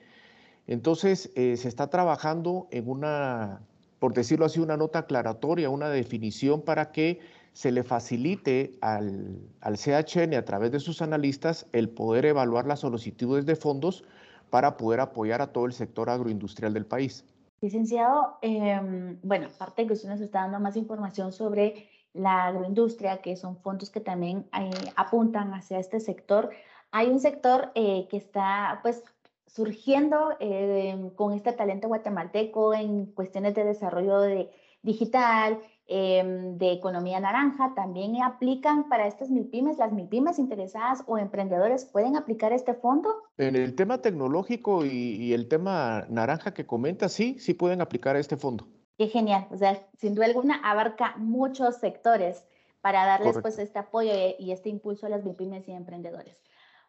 Entonces, 0.66 1.30
eh, 1.34 1.56
se 1.56 1.68
está 1.68 1.88
trabajando 1.88 2.68
en 2.70 2.88
una, 2.88 3.60
por 3.98 4.14
decirlo 4.14 4.46
así, 4.46 4.60
una 4.60 4.76
nota 4.76 5.00
aclaratoria, 5.00 5.70
una 5.70 5.88
definición 5.88 6.62
para 6.62 6.90
que 6.90 7.20
se 7.52 7.72
le 7.72 7.82
facilite 7.82 8.78
al, 8.80 9.40
al 9.60 9.76
CHN 9.76 10.34
a 10.34 10.44
través 10.44 10.70
de 10.70 10.80
sus 10.80 11.02
analistas 11.02 11.66
el 11.72 11.88
poder 11.88 12.26
evaluar 12.26 12.66
las 12.66 12.80
solicitudes 12.80 13.46
de 13.46 13.56
fondos 13.56 14.04
para 14.50 14.76
poder 14.76 15.00
apoyar 15.00 15.43
a 15.43 15.52
todo 15.52 15.67
el 15.67 15.73
sector 15.73 16.11
agroindustrial 16.11 16.73
del 16.73 16.87
país. 16.87 17.25
Licenciado, 17.61 18.38
em, 18.40 19.19
bueno, 19.23 19.49
aparte 19.55 19.87
que 19.87 19.95
usted 19.95 20.09
nos 20.09 20.21
está 20.21 20.43
dando 20.43 20.61
más 20.61 20.76
información 20.76 21.33
sobre 21.33 21.88
la 22.12 22.47
agroindustria, 22.47 23.21
que 23.21 23.37
son 23.37 23.57
fondos 23.57 23.90
que 23.90 24.00
también 24.00 24.49
eh, 24.59 24.71
apuntan 24.97 25.52
hacia 25.55 25.78
este 25.78 26.00
sector, 26.00 26.50
hay 26.90 27.09
un 27.09 27.21
sector 27.21 27.71
eh, 27.75 28.07
que 28.11 28.17
está 28.17 28.78
pues 28.83 29.02
surgiendo 29.47 30.37
eh, 30.40 31.11
con 31.17 31.33
este 31.33 31.52
talento 31.52 31.88
guatemalteco 31.88 32.75
en 32.75 33.07
cuestiones 33.07 33.55
de 33.55 33.64
desarrollo 33.64 34.21
de 34.21 34.50
digital, 34.92 35.59
Em, 35.90 36.59
de 36.59 36.73
economía 36.73 37.18
naranja 37.18 37.73
también 37.75 38.23
aplican 38.23 38.90
para 38.90 39.07
estas 39.07 39.30
MIPIMES. 39.30 39.78
Las 39.78 39.90
MIPIMES 39.90 40.38
interesadas 40.38 41.02
o 41.07 41.16
emprendedores 41.16 41.87
pueden 41.87 42.14
aplicar 42.14 42.52
este 42.52 42.75
fondo. 42.75 43.09
En 43.38 43.57
el 43.57 43.75
tema 43.75 44.02
tecnológico 44.02 44.85
y, 44.85 45.33
el 45.33 45.49
tema 45.49 46.04
naranja 46.11 46.52
que 46.52 46.66
comenta, 46.66 47.09
sí, 47.09 47.38
sí 47.38 47.54
pueden 47.54 47.80
aplicar 47.80 48.16
este 48.16 48.37
fondo. 48.37 48.68
Qué 48.99 49.07
genial. 49.09 49.47
O 49.50 49.57
sea, 49.57 49.80
sin 49.97 50.14
duda 50.14 50.26
alguna 50.26 50.61
abarca 50.62 51.16
muchos 51.16 51.76
sectores 51.76 52.45
para 52.83 53.07
darles 53.07 53.38
pues 53.40 53.59
este 53.59 53.78
apoyo 53.78 54.12
y 54.38 54.52
este 54.52 54.68
impulso 54.68 55.07
a 55.07 55.09
las 55.09 55.25
MIPIMES 55.25 55.68
y 55.68 55.73
emprendedores. 55.73 56.37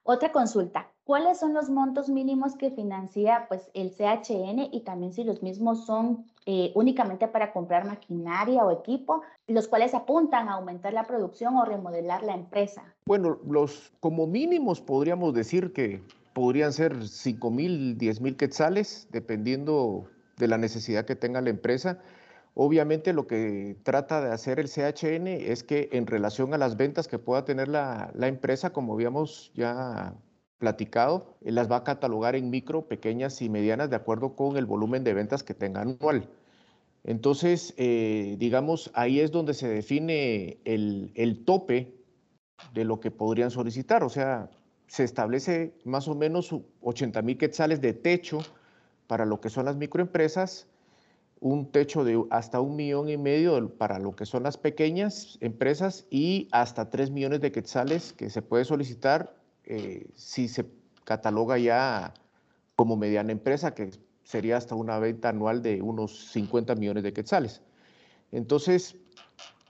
Otra 0.04 0.32
consulta, 0.32 0.88
¿cuáles 1.04 1.40
son 1.40 1.54
los 1.54 1.70
montos 1.70 2.10
mínimos 2.10 2.56
que 2.56 2.72
financia 2.72 3.46
pues, 3.48 3.70
el 3.74 3.92
CHN 3.92 4.70
y 4.72 4.82
también 4.86 5.14
si 5.14 5.24
los 5.24 5.44
mismos 5.44 5.86
son 5.86 6.26
eh, 6.46 6.72
únicamente 6.74 7.28
para 7.28 7.52
comprar 7.52 7.86
maquinaria 7.86 8.64
o 8.64 8.72
equipo, 8.72 9.22
los 9.48 9.68
cuales 9.68 9.94
apuntan 9.94 10.50
a 10.50 10.54
aumentar 10.54 10.94
la 10.94 11.06
producción 11.06 11.58
o 11.58 11.66
remodelar 11.66 12.24
la 12.24 12.34
empresa? 12.34 12.84
Bueno, 13.06 13.38
los 13.46 13.92
como 14.00 14.26
mínimos 14.26 14.82
podríamos 14.82 15.34
decir 15.34 15.74
que 15.74 16.02
podrían 16.34 16.74
ser 16.74 17.08
5 17.08 17.52
mil, 17.52 17.98
10 17.98 18.22
mil 18.22 18.38
quetzales, 18.38 19.08
dependiendo 19.12 20.08
de 20.38 20.48
la 20.48 20.58
necesidad 20.58 21.06
que 21.06 21.16
tenga 21.16 21.42
la 21.42 21.50
empresa. 21.50 22.00
Obviamente 22.54 23.14
lo 23.14 23.28
que 23.28 23.78
trata 23.84 24.22
de 24.22 24.32
hacer 24.32 24.60
el 24.60 24.68
CHN 24.68 25.28
es 25.28 25.64
que 25.64 25.90
en 25.92 26.08
relación 26.08 26.54
a 26.54 26.58
las 26.58 26.78
ventas 26.78 27.08
que 27.08 27.20
pueda 27.20 27.46
tener 27.46 27.68
la, 27.68 28.12
empresa, 28.22 28.72
como 28.72 28.94
habíamos 28.94 29.52
ya 29.54 30.16
platicado, 30.58 31.38
eh, 31.42 31.52
las 31.52 31.72
va 31.72 31.78
a 31.78 31.84
catalogar 31.84 32.36
en 32.36 32.50
micro, 32.50 32.88
pequeñas 32.88 33.42
y 33.42 33.50
medianas 33.50 33.90
de 33.90 33.96
acuerdo 33.96 34.36
con 34.36 34.58
el 34.58 34.66
volumen 34.66 35.04
de 35.04 35.14
ventas 35.14 35.44
que 35.44 35.54
tenga 35.54 35.82
anual. 35.82 36.28
Entonces, 37.04 37.74
eh, 37.78 38.36
digamos, 38.40 38.92
ahí 38.94 39.22
es 39.22 39.32
donde 39.32 39.54
se 39.54 39.70
define 39.70 40.60
el, 40.66 41.12
el 41.16 41.46
tope 41.46 41.96
de 42.74 42.84
lo 42.84 43.00
que 43.00 43.10
podrían 43.10 43.52
solicitar. 43.52 44.04
O 44.04 44.10
sea, 44.10 44.50
se 44.88 45.04
establece 45.04 45.74
más 45.86 46.08
o 46.08 46.16
menos 46.16 46.54
80 46.82 47.22
mil 47.22 47.38
quetzales 47.38 47.80
de 47.80 47.94
techo 47.94 48.40
para 49.08 49.26
lo 49.26 49.40
que 49.40 49.50
son 49.50 49.66
las 49.66 49.78
microempresas 49.78 50.68
un 51.42 51.72
techo 51.72 52.04
de 52.04 52.24
hasta 52.30 52.60
un 52.60 52.76
millón 52.76 53.10
y 53.10 53.18
medio 53.18 53.74
para 53.78 54.00
lo 54.00 54.16
que 54.16 54.26
son 54.26 54.44
las 54.44 54.58
pequeñas 54.58 55.38
empresas 55.42 56.06
y 56.10 56.48
hasta 56.52 56.90
tres 56.90 57.12
millones 57.12 57.42
de 57.42 57.52
quetzales 57.52 58.14
que 58.14 58.30
se 58.30 58.42
puede 58.42 58.66
solicitar 58.66 59.36
eh, 59.66 60.08
si 60.16 60.48
se 60.48 60.66
cataloga 61.06 61.58
ya 61.58 62.14
como 62.76 62.96
mediana 62.96 63.32
empresa, 63.32 63.74
que 63.74 63.92
sería 64.24 64.58
hasta 64.58 64.76
una 64.76 65.00
venta 65.00 65.30
anual 65.30 65.62
de 65.62 65.82
unos 65.82 66.32
50 66.32 66.76
millones 66.76 67.04
de 67.04 67.14
quetzales. 67.14 67.62
Entonces, 68.32 68.96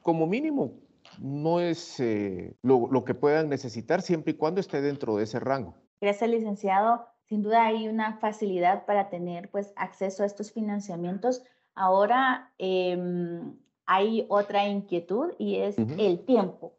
como 0.01 0.27
mínimo, 0.27 0.73
no 1.19 1.59
es 1.59 1.99
eh, 1.99 2.55
lo, 2.61 2.88
lo 2.91 3.03
que 3.03 3.13
puedan 3.13 3.49
necesitar 3.49 4.01
siempre 4.01 4.31
y 4.31 4.35
cuando 4.35 4.59
esté 4.59 4.81
dentro 4.81 5.15
de 5.17 5.23
ese 5.23 5.39
rango. 5.39 5.75
Gracias, 6.01 6.29
licenciado. 6.29 7.05
Sin 7.29 7.43
duda 7.43 7.65
hay 7.65 7.88
una 7.88 8.17
facilidad 8.17 8.85
para 8.85 9.09
tener 9.09 9.49
pues, 9.51 9.73
acceso 9.75 10.23
a 10.23 10.25
estos 10.25 10.51
financiamientos 10.51 11.43
Ahora 11.75 12.51
em, 12.57 13.55
hay 13.85 14.25
otra 14.29 14.67
inquietud 14.67 15.33
y 15.38 15.57
es 15.57 15.77
el 15.77 16.25
tiempo. 16.25 16.73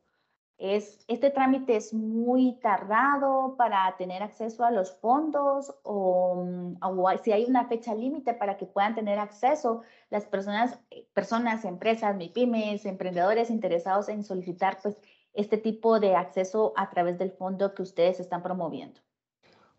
Es, 0.59 1.05
¿Este 1.09 1.31
trámite 1.31 1.75
es 1.75 1.95
muy 1.95 2.59
tardado 2.61 3.55
para 3.57 3.97
tener 3.97 4.23
acceso 4.23 4.63
a 4.63 4.71
los 4.71 4.93
fondos 5.01 5.75
o, 5.85 6.45
mm, 6.45 6.77
si 7.25 7.33
hay 7.33 7.47
una 7.47 7.67
fecha 7.67 7.95
límite 7.95 8.35
para 8.35 8.59
que 8.59 8.67
puedan 8.67 8.95
tener 8.95 9.19
acceso 9.19 9.81
las 10.11 10.27
personas, 10.27 10.79
eh, 10.91 11.07
personas, 11.15 11.65
empresas, 11.65 12.15
MIPIMES, 12.15 12.85
emprendedores 12.85 13.49
interesados 13.49 14.11
en 14.11 14.23
solicitar 14.23 14.79
pues, 14.83 15.01
este 15.33 15.57
tipo 15.57 15.99
de 15.99 16.15
acceso 16.15 16.73
a 16.77 16.91
través 16.91 17.19
del 17.19 17.31
fondo 17.31 17.75
que 17.75 17.83
ustedes 17.83 18.21
están 18.21 18.43
promoviendo? 18.43 19.01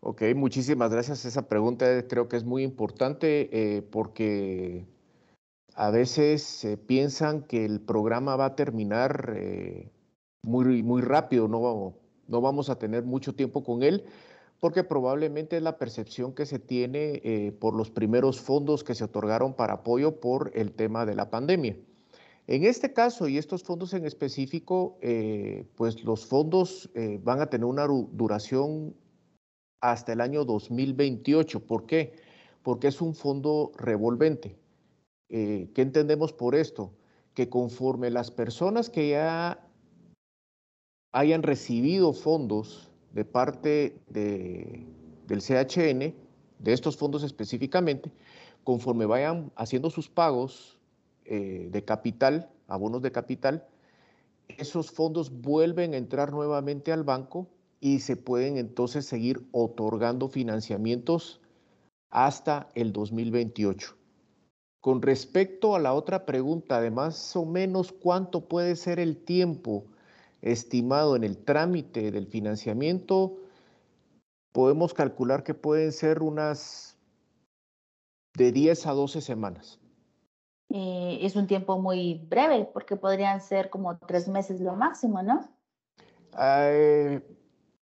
Ok, 0.00 0.22
muchísimas 0.34 0.90
gracias. 0.90 1.24
Esa 1.24 1.46
pregunta 1.46 1.86
creo 2.08 2.28
que 2.28 2.36
es 2.36 2.44
muy 2.44 2.64
importante 2.64 3.48
eh, 3.52 3.82
porque 3.82 4.84
a 5.74 5.90
veces 5.90 6.42
se 6.42 6.76
piensan 6.76 7.42
que 7.42 7.64
el 7.64 7.80
programa 7.80 8.36
va 8.36 8.46
a 8.46 8.56
terminar 8.56 9.34
eh, 9.36 9.90
muy, 10.42 10.82
muy 10.82 11.02
rápido, 11.02 11.48
no, 11.48 11.94
no 12.28 12.40
vamos 12.40 12.68
a 12.68 12.78
tener 12.78 13.04
mucho 13.04 13.34
tiempo 13.34 13.62
con 13.64 13.82
él, 13.82 14.04
porque 14.60 14.84
probablemente 14.84 15.56
es 15.56 15.62
la 15.62 15.78
percepción 15.78 16.34
que 16.34 16.46
se 16.46 16.58
tiene 16.58 17.20
eh, 17.24 17.52
por 17.58 17.74
los 17.74 17.90
primeros 17.90 18.40
fondos 18.40 18.84
que 18.84 18.94
se 18.94 19.04
otorgaron 19.04 19.54
para 19.54 19.74
apoyo 19.74 20.20
por 20.20 20.52
el 20.54 20.72
tema 20.72 21.06
de 21.06 21.14
la 21.14 21.30
pandemia. 21.30 21.76
En 22.46 22.64
este 22.64 22.92
caso 22.92 23.28
y 23.28 23.38
estos 23.38 23.62
fondos 23.62 23.94
en 23.94 24.04
específico, 24.04 24.98
eh, 25.00 25.66
pues 25.76 26.02
los 26.04 26.26
fondos 26.26 26.90
van 27.22 27.40
a 27.40 27.46
tener 27.46 27.64
una 27.64 27.86
duración 27.86 28.94
hasta 29.80 30.12
el 30.12 30.20
año 30.20 30.44
2028. 30.44 31.66
¿Por 31.66 31.86
qué? 31.86 32.14
Porque 32.62 32.88
es 32.88 33.00
un 33.00 33.14
fondo 33.14 33.72
revolvente. 33.76 34.61
Eh, 35.34 35.70
¿Qué 35.74 35.80
entendemos 35.80 36.34
por 36.34 36.54
esto? 36.54 36.92
Que 37.32 37.48
conforme 37.48 38.10
las 38.10 38.30
personas 38.30 38.90
que 38.90 39.08
ya 39.08 39.66
hayan 41.10 41.42
recibido 41.42 42.12
fondos 42.12 42.90
de 43.14 43.24
parte 43.24 43.96
del 44.10 45.40
CHN, 45.40 46.14
de 46.58 46.72
estos 46.72 46.98
fondos 46.98 47.22
específicamente, 47.22 48.12
conforme 48.62 49.06
vayan 49.06 49.50
haciendo 49.56 49.88
sus 49.88 50.10
pagos 50.10 50.78
eh, 51.24 51.68
de 51.72 51.82
capital, 51.82 52.50
abonos 52.68 53.00
de 53.00 53.10
capital, 53.10 53.66
esos 54.48 54.90
fondos 54.90 55.30
vuelven 55.40 55.94
a 55.94 55.96
entrar 55.96 56.30
nuevamente 56.30 56.92
al 56.92 57.04
banco 57.04 57.48
y 57.80 58.00
se 58.00 58.16
pueden 58.16 58.58
entonces 58.58 59.06
seguir 59.06 59.46
otorgando 59.50 60.28
financiamientos 60.28 61.40
hasta 62.10 62.68
el 62.74 62.92
2028. 62.92 64.01
Con 64.82 65.00
respecto 65.00 65.76
a 65.76 65.78
la 65.78 65.94
otra 65.94 66.26
pregunta 66.26 66.80
de 66.80 66.90
más 66.90 67.36
o 67.36 67.44
menos 67.44 67.92
cuánto 67.92 68.48
puede 68.48 68.74
ser 68.74 68.98
el 68.98 69.16
tiempo 69.16 69.84
estimado 70.40 71.14
en 71.14 71.22
el 71.22 71.38
trámite 71.38 72.10
del 72.10 72.26
financiamiento, 72.26 73.38
podemos 74.50 74.92
calcular 74.92 75.44
que 75.44 75.54
pueden 75.54 75.92
ser 75.92 76.20
unas 76.20 76.98
de 78.36 78.50
10 78.50 78.86
a 78.88 78.90
12 78.90 79.20
semanas. 79.20 79.78
Eh, 80.68 81.18
es 81.20 81.36
un 81.36 81.46
tiempo 81.46 81.78
muy 81.78 82.26
breve, 82.28 82.68
porque 82.74 82.96
podrían 82.96 83.40
ser 83.40 83.70
como 83.70 83.98
tres 83.98 84.26
meses 84.26 84.60
lo 84.60 84.74
máximo, 84.74 85.22
¿no? 85.22 85.48
Eh, 86.36 87.20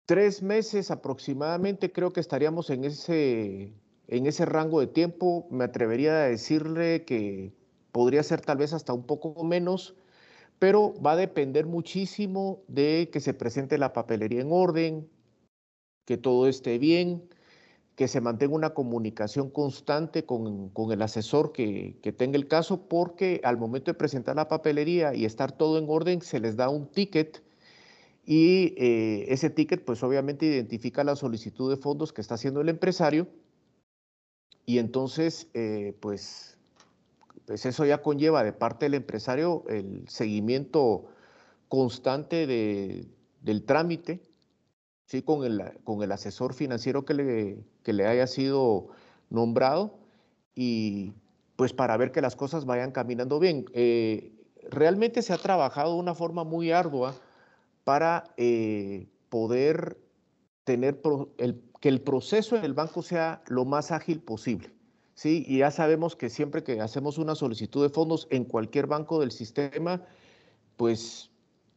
tres 0.06 0.44
meses 0.44 0.92
aproximadamente, 0.92 1.92
creo 1.92 2.14
que 2.14 2.20
estaríamos 2.20 2.70
en 2.70 2.84
ese, 2.84 3.74
en 4.08 4.26
ese 4.26 4.46
rango 4.46 4.80
de 4.80 4.88
tiempo. 4.88 5.48
Me 5.50 5.66
atrevería 5.66 6.14
a 6.14 6.28
decirle 6.28 7.06
que 7.06 7.54
podría 7.92 8.24
ser 8.24 8.42
tal 8.42 8.58
vez 8.58 8.74
hasta 8.74 8.94
un 8.94 9.06
poco 9.06 9.44
menos, 9.44 9.96
pero 10.60 10.94
va 11.02 11.14
a 11.14 11.18
depender 11.18 11.66
muchísimo 11.66 12.64
de 12.68 13.10
que 13.12 13.20
se 13.20 13.34
presente 13.34 13.78
la 13.78 13.94
papelería 13.94 14.42
en 14.42 14.52
orden, 14.52 15.10
que 16.06 16.18
todo 16.18 16.48
esté 16.48 16.78
bien, 16.80 17.24
que 17.96 18.08
se 18.08 18.22
mantenga 18.22 18.56
una 18.56 18.74
comunicación 18.74 19.50
constante 19.50 20.26
con, 20.26 20.72
el 20.92 21.02
asesor 21.02 21.52
que, 21.52 21.98
tenga 22.18 22.38
el 22.38 22.48
caso, 22.48 22.88
porque 22.88 23.40
al 23.44 23.58
momento 23.58 23.92
de 23.92 23.98
presentar 23.98 24.36
la 24.36 24.48
papelería 24.48 25.14
y 25.14 25.26
estar 25.26 25.52
todo 25.52 25.78
en 25.78 25.86
orden, 25.88 26.22
se 26.22 26.40
les 26.40 26.56
da 26.56 26.70
un 26.70 26.88
ticket 26.88 27.44
y 28.26 28.74
eh, 28.78 29.26
ese 29.28 29.50
ticket 29.50 29.84
pues 29.84 30.02
obviamente 30.02 30.46
identifica 30.46 31.04
la 31.04 31.16
solicitud 31.16 31.70
de 31.70 31.78
fondos 31.78 32.14
que 32.14 32.22
está 32.22 32.36
haciendo 32.36 32.62
el 32.62 32.70
empresario 32.70 33.28
y 34.65 34.77
entonces 34.79 35.48
eh, 35.53 35.96
pues, 36.00 36.58
pues 37.46 37.65
eso 37.65 37.86
ya 37.86 38.01
conlleva 38.01 38.43
de 38.43 38.53
parte 38.53 38.86
del 38.86 38.96
empresario 38.96 39.63
el 39.67 40.08
seguimiento 40.08 41.05
constante 41.67 42.48
del 42.48 43.65
trámite 43.65 44.22
¿sí? 45.05 45.22
con, 45.22 45.43
el, 45.43 45.62
con 45.84 46.03
el 46.03 46.12
asesor 46.12 46.53
financiero 46.53 47.05
que 47.05 47.13
le, 47.13 47.58
que 47.84 47.93
le 47.93 48.08
haya 48.08 48.27
sido 48.27 48.88
nombrado 49.29 49.98
y 50.55 51.13
pues 51.55 51.74
para 51.74 51.98
ver 51.98 52.12
que 52.12 52.22
las 52.22 52.36
cosas 52.36 52.65
vayan 52.65 52.91
caminando 52.91 53.39
bien. 53.39 53.65
Eh, 53.74 54.32
realmente 54.70 55.22
se 55.22 55.34
ha 55.34 55.38
trabajado 55.38 55.93
de 55.93 56.00
una 56.00 56.15
forma 56.15 56.43
muy 56.43 56.72
ardua 56.72 57.15
para 57.84 58.34
eh, 58.38 59.08
poder 59.29 59.98
tener 60.63 61.01
el, 61.38 61.62
que 61.84 61.90
el 61.90 62.00
proceso 62.00 62.56
en 62.56 62.63
el 62.63 62.74
banco 62.74 63.02
sea 63.02 63.44
lo 63.48 63.66
más 63.66 63.92
ágil 63.92 64.22
posible. 64.22 64.72
¿sí? 65.16 65.44
Y 65.46 65.58
ya 65.58 65.70
sabemos 65.70 66.16
que 66.16 66.30
siempre 66.30 66.63
que 66.63 66.80
hacemos 66.80 67.18
una 67.18 67.36
solicitud 67.36 67.84
de 67.84 67.90
fondos 67.90 68.25
en 68.30 68.46
cualquier 68.46 68.88
banco 68.88 69.20
del 69.20 69.32
sistema, 69.32 70.02
pues 70.78 71.30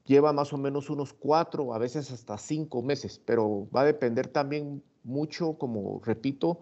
lleva 0.04 0.32
más 0.32 0.52
o 0.52 0.58
menos 0.58 0.90
unos 0.90 1.12
cuatro, 1.12 1.74
a 1.74 1.78
veces 1.78 2.12
hasta 2.12 2.38
cinco 2.38 2.82
meses, 2.82 3.20
pero 3.24 3.68
va 3.74 3.80
a 3.80 3.84
depender 3.84 4.28
también 4.28 4.80
mucho, 5.02 5.54
como 5.54 6.00
repito, 6.04 6.60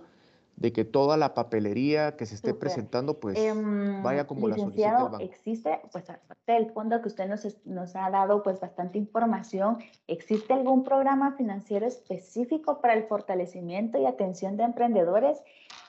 de 0.56 0.72
que 0.72 0.84
toda 0.84 1.16
la 1.16 1.34
papelería 1.34 2.16
que 2.16 2.26
se 2.26 2.36
esté 2.36 2.54
presentando, 2.54 3.18
pues 3.18 3.38
em, 3.38 4.02
vaya 4.02 4.26
como 4.26 4.48
la 4.48 4.56
solicite 4.56 4.86
el 4.86 4.92
banco. 4.92 5.18
Existe, 5.20 5.80
pues 5.90 6.08
aparte 6.08 6.52
del 6.52 6.70
fondo 6.70 7.00
que 7.02 7.08
usted 7.08 7.28
nos, 7.28 7.46
nos 7.64 7.96
ha 7.96 8.10
dado, 8.10 8.42
pues 8.42 8.60
bastante 8.60 8.98
información, 8.98 9.78
¿existe 10.06 10.52
algún 10.52 10.84
programa 10.84 11.32
financiero 11.32 11.86
específico 11.86 12.80
para 12.80 12.94
el 12.94 13.04
fortalecimiento 13.04 13.98
y 13.98 14.06
atención 14.06 14.56
de 14.56 14.64
emprendedores 14.64 15.42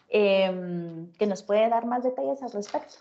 em, 0.09 1.11
que 1.13 1.27
nos 1.27 1.43
puede 1.43 1.69
dar 1.69 1.85
más 1.85 2.03
detalles 2.03 2.41
al 2.41 2.51
respecto? 2.51 2.95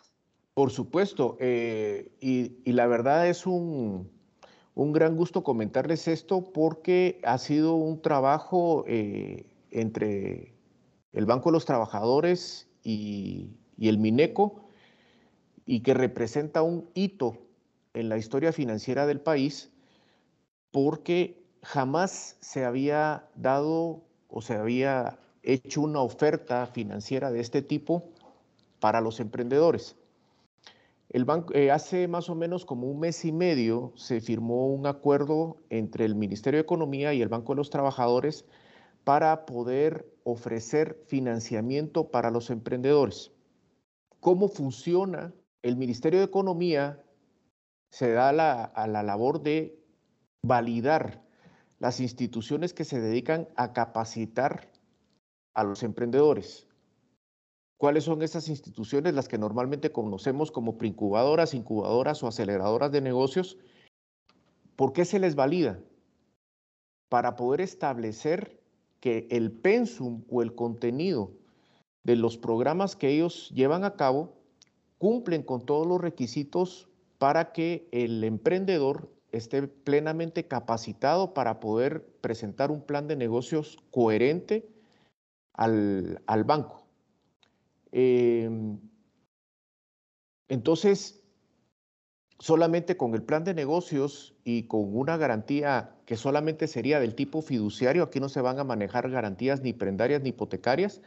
Por 0.55 0.71
supuesto, 0.71 1.37
eh, 1.41 2.13
y, 2.21 2.59
y 2.65 2.73
la 2.73 2.87
verdad 2.87 3.27
es 3.27 3.47
un, 3.47 4.09
un 4.75 4.93
gran 4.93 5.17
gusto 5.17 5.43
comentarles 5.43 6.09
esto 6.09 6.53
porque 6.53 7.21
ha 7.25 7.39
sido 7.39 7.75
un 7.75 8.03
trabajo 8.03 8.85
eh, 8.87 9.47
entre 9.71 10.54
el 11.15 11.27
Banco 11.27 11.49
de 11.49 11.53
los 11.53 11.65
Trabajadores 11.65 12.69
y, 12.83 13.51
el 13.79 13.99
Mineco 13.99 14.61
y 15.67 15.81
que 15.81 15.95
representa 15.95 16.63
un 16.63 16.89
hito 16.95 17.39
en 17.95 18.09
la 18.09 18.19
historia 18.19 18.53
financiera 18.53 19.07
del 19.07 19.21
país 19.21 19.73
porque 20.71 21.43
jamás 21.63 22.37
se 22.41 22.65
había 22.65 23.29
dado 23.37 24.03
o 24.29 24.43
se 24.43 24.55
había 24.55 25.19
hecho 25.43 25.83
una 25.83 26.01
oferta 26.01 26.67
financiera 26.67 27.31
de 27.31 27.41
este 27.41 27.63
tipo 27.63 28.11
para 28.81 29.01
los 29.01 29.21
emprendedores. 29.21 29.97
El 31.11 31.25
banco, 31.25 31.55
eh, 31.55 31.71
hace 31.71 32.09
más 32.09 32.29
o 32.29 32.35
menos 32.35 32.65
como 32.65 32.89
un 32.89 32.99
mes 32.99 33.25
y 33.25 33.31
medio 33.31 33.93
se 33.95 34.21
firmó 34.21 34.67
un 34.69 34.87
acuerdo 34.87 35.59
entre 35.71 36.05
el 36.05 36.17
Ministerio 36.17 36.59
de 36.59 36.63
Economía 36.63 37.15
y 37.15 37.23
el 37.23 37.29
Banco 37.29 37.53
de 37.53 37.59
los 37.59 37.71
Trabajadores 37.71 38.45
para 39.05 39.47
poder 39.47 40.14
ofrecer 40.25 41.01
financiamiento 41.07 42.11
para 42.11 42.31
los 42.31 42.51
emprendedores. 42.51 43.33
¿Cómo 44.21 44.49
funciona? 44.49 45.33
El 45.63 45.77
Ministerio 45.77 46.19
de 46.19 46.27
Economía 46.27 47.03
se 47.91 48.11
da 48.11 48.31
a 48.31 48.87
la 48.87 49.03
labor 49.03 49.43
de 49.43 49.79
validar 50.43 51.23
las 51.79 52.01
instituciones 52.01 52.75
que 52.75 52.85
se 52.85 53.01
dedican 53.01 53.49
a 53.57 53.73
capacitar 53.73 54.71
a 55.55 55.63
los 55.63 55.83
emprendedores. 55.83 56.67
¿Cuáles 57.77 58.05
son 58.05 58.23
esas 58.23 58.49
instituciones? 58.49 59.15
Las 59.15 59.29
que 59.29 59.39
normalmente 59.39 59.93
conocemos 59.93 60.51
como 60.51 60.79
preincubadoras, 60.79 61.55
incubadoras 61.55 62.23
o 62.23 62.29
aceleradoras 62.29 62.91
de 62.91 63.01
negocios. 63.01 63.59
¿Por 64.77 64.93
qué 64.93 65.05
se 65.05 65.19
les 65.19 65.35
valida? 65.35 65.81
Para 67.11 67.37
poder 67.37 67.61
establecer 67.61 68.64
que 69.05 69.29
el 69.31 69.53
pensum 69.53 70.23
o 70.31 70.41
el 70.41 70.55
contenido 70.55 71.31
de 72.05 72.17
los 72.17 72.39
programas 72.39 72.97
que 72.97 73.11
ellos 73.11 73.51
llevan 73.51 73.85
a 73.85 73.97
cabo 73.97 74.33
cumplen 74.97 75.43
con 75.43 75.67
todos 75.67 75.87
los 75.87 76.01
requisitos 76.01 76.89
para 77.19 77.53
que 77.53 77.87
el 77.93 78.25
emprendedor 78.25 79.11
esté 79.31 79.69
plenamente 79.69 80.49
capacitado 80.49 81.35
para 81.35 81.61
poder 81.61 82.07
presentar 82.23 82.71
un 82.71 82.81
plan 82.81 83.07
de 83.07 83.17
negocios 83.17 83.77
coherente 83.91 84.67
al, 85.53 86.23
al 86.27 86.45
banco. 86.45 86.87
Em, 87.93 88.79
entonces, 90.49 91.23
solamente 92.39 92.97
con 92.97 93.15
el 93.15 93.23
plan 93.23 93.45
de 93.45 93.55
negocios 93.55 94.35
y 94.45 94.65
con 94.65 94.97
una 94.97 95.17
garantía 95.17 95.95
que 96.07 96.17
solamente 96.17 96.67
sería 96.67 97.01
del 97.01 97.15
tipo 97.15 97.43
fiduciario, 97.43 98.03
aquí 98.03 98.21
no 98.21 98.29
se 98.29 98.41
van 98.41 98.59
a 98.59 98.65
manejar 98.65 99.11
garantías 99.11 99.63
ni 99.63 99.73
prendarias 99.73 100.23
ni 100.23 100.31
hipotecarias, 100.31 101.01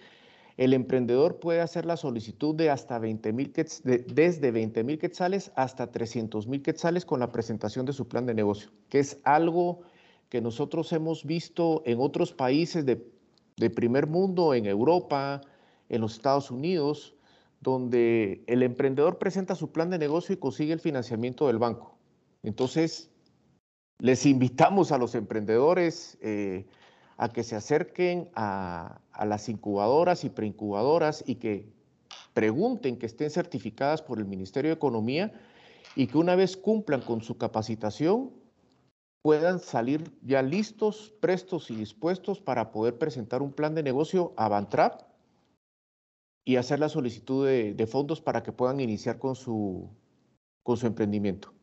el 0.57 0.73
emprendedor 0.73 1.39
puede 1.39 1.61
hacer 1.61 1.85
la 1.85 1.97
solicitud 1.97 2.55
de 2.55 2.71
hasta 2.71 2.97
20 2.97 3.31
mil 3.31 3.53
desde 3.83 4.51
20 4.51 4.83
mil 4.83 4.97
quetzales 4.97 5.51
hasta 5.55 5.91
300 5.91 6.47
mil 6.47 6.63
quetzales 6.63 7.05
con 7.05 7.19
la 7.19 7.31
presentación 7.31 7.85
de 7.85 7.93
su 7.93 8.07
plan 8.07 8.25
de 8.25 8.33
negocio, 8.33 8.71
que 8.89 8.99
es 8.99 9.19
algo 9.23 9.81
que 10.29 10.41
nosotros 10.41 10.91
hemos 10.93 11.25
visto 11.25 11.83
en 11.85 11.99
otros 11.99 12.33
países 12.33 12.85
de, 12.85 13.07
de 13.55 13.69
primer 13.69 14.07
mundo, 14.07 14.55
en 14.55 14.65
Europa, 14.65 15.41
en 15.89 16.01
los 16.01 16.13
Estados 16.13 16.49
Unidos, 16.49 17.16
donde 17.67 18.45
el 18.47 18.63
emprendedor 18.63 19.17
presenta 19.17 19.53
su 19.53 19.73
plan 19.73 19.89
de 19.89 19.97
negocio 19.97 20.34
y 20.34 20.38
consigue 20.38 20.71
el 20.71 20.80
financiamiento 20.80 21.47
del 21.47 21.58
banco. 21.58 21.97
Entonces, 22.41 23.12
les 23.99 24.25
invitamos 24.25 24.93
a 24.93 24.97
los 24.97 25.15
emprendedores 25.15 26.17
eh, 26.21 26.65
a 27.17 27.27
que 27.27 27.43
se 27.43 27.58
acerquen 27.58 28.30
a, 28.36 29.01
a, 29.12 29.25
las 29.25 29.49
incubadoras 29.49 30.23
y 30.23 30.30
preincubadoras 30.30 31.25
y 31.27 31.36
que 31.36 31.67
pregunten 32.34 32.97
que 32.97 33.06
estén 33.06 33.32
certificadas 33.32 34.01
por 34.01 34.19
el 34.19 34.25
Ministerio 34.25 34.69
de 34.69 34.75
Economía 34.75 35.34
y 35.93 36.08
que 36.08 36.17
una 36.17 36.36
vez 36.36 36.56
cumplan 36.56 37.01
con 37.01 37.21
su 37.21 37.38
capacitación 37.38 38.32
puedan 39.21 39.60
salir 39.60 40.10
ya 40.21 40.41
listos, 40.41 41.13
prestos 41.19 41.69
y 41.69 41.75
dispuestos 41.75 42.39
para 42.39 42.71
poder 42.71 42.97
presentar 42.97 43.41
un 43.41 43.51
plan 43.51 43.75
de 43.75 43.84
negocio 43.84 44.32
a 44.38 44.47
Bantrap 44.47 45.06
y 46.47 46.55
hacer 46.55 46.79
la 46.79 46.88
solicitud 46.88 47.45
de, 47.45 47.88
fondos 47.88 48.21
para 48.21 48.41
que 48.41 48.53
puedan 48.53 48.79
iniciar 48.79 49.19
con 49.19 49.36
su, 49.36 49.89
con 50.63 50.77
su 50.77 50.88
emprendimiento. 50.88 51.53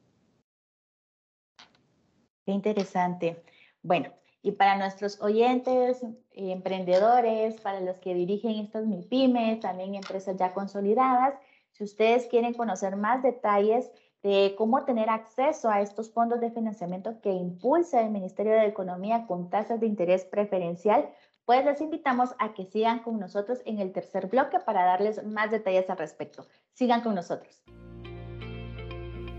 Qué 2.45 2.53
interesante. 2.53 3.43
Bueno, 3.83 4.11
y 4.43 4.53
para 4.53 4.77
nuestros 4.77 5.23
oyentes, 5.23 6.03
eh, 6.03 6.53
emprendedores, 6.53 7.59
para 7.63 7.81
los 7.81 7.99
que 7.99 8.13
dirigen 8.13 8.57
estas 8.57 8.85
MIPIMES, 8.85 9.61
también 9.61 9.95
empresas 9.95 10.37
ya 10.37 10.53
consolidadas, 10.53 11.33
si 11.71 11.83
ustedes 11.83 12.27
quieren 12.27 12.53
conocer 12.53 12.97
más 12.97 13.23
detalles 13.23 13.91
de 14.23 14.55
cómo 14.59 14.85
tener 14.85 15.09
acceso 15.09 15.71
a 15.71 15.81
estos 15.81 16.13
fondos 16.13 16.41
de 16.41 16.51
financiamiento 16.51 17.23
que 17.23 17.33
impulsa 17.33 18.03
el 18.03 18.11
Ministerio 18.11 18.53
de 18.53 18.67
Economía 18.67 19.27
con 19.27 19.49
tasas 19.49 19.81
de 19.81 19.87
interés 19.87 20.27
preferencial, 20.27 21.09
pues 21.45 21.65
les 21.65 21.81
invitamos 21.81 22.35
a 22.39 22.55
que 22.55 22.67
sigan 22.67 23.01
con 23.01 23.19
nosotros 23.19 23.61
en 23.67 23.79
el 23.79 23.93
tercer 23.93 24.29
bloque 24.29 24.59
para 24.61 24.85
darles 24.85 25.25
más 25.25 25.51
detalles 25.51 25.89
al 25.91 25.99
respecto. 25.99 26.47
Sigan 26.73 27.03
con 27.03 27.15
nosotros. 27.15 27.63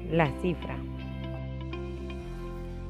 La 0.09 0.31
cifra. 0.41 0.77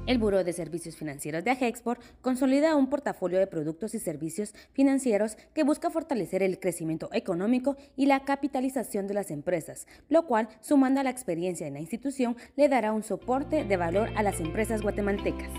El 0.05 0.19
Buró 0.19 0.43
de 0.43 0.53
Servicios 0.53 0.95
Financieros 0.95 1.43
de 1.43 1.51
Agexport 1.51 1.99
consolida 2.21 2.75
un 2.75 2.89
portafolio 2.89 3.39
de 3.39 3.47
productos 3.47 3.95
y 3.95 3.99
servicios 3.99 4.53
financieros 4.71 5.35
que 5.55 5.63
busca 5.63 5.89
fortalecer 5.89 6.43
el 6.43 6.59
crecimiento 6.59 7.09
económico 7.11 7.75
y 7.95 8.05
la 8.05 8.23
capitalización 8.23 9.07
de 9.07 9.15
las 9.15 9.31
empresas, 9.31 9.87
lo 10.09 10.27
cual, 10.27 10.47
sumando 10.61 10.99
a 10.99 11.03
la 11.03 11.09
experiencia 11.09 11.65
en 11.65 11.73
la 11.73 11.79
institución, 11.79 12.37
le 12.55 12.69
dará 12.69 12.93
un 12.93 13.01
soporte 13.01 13.63
de 13.63 13.77
valor 13.77 14.09
a 14.15 14.21
las 14.21 14.39
empresas 14.39 14.83
guatemaltecas. 14.83 15.49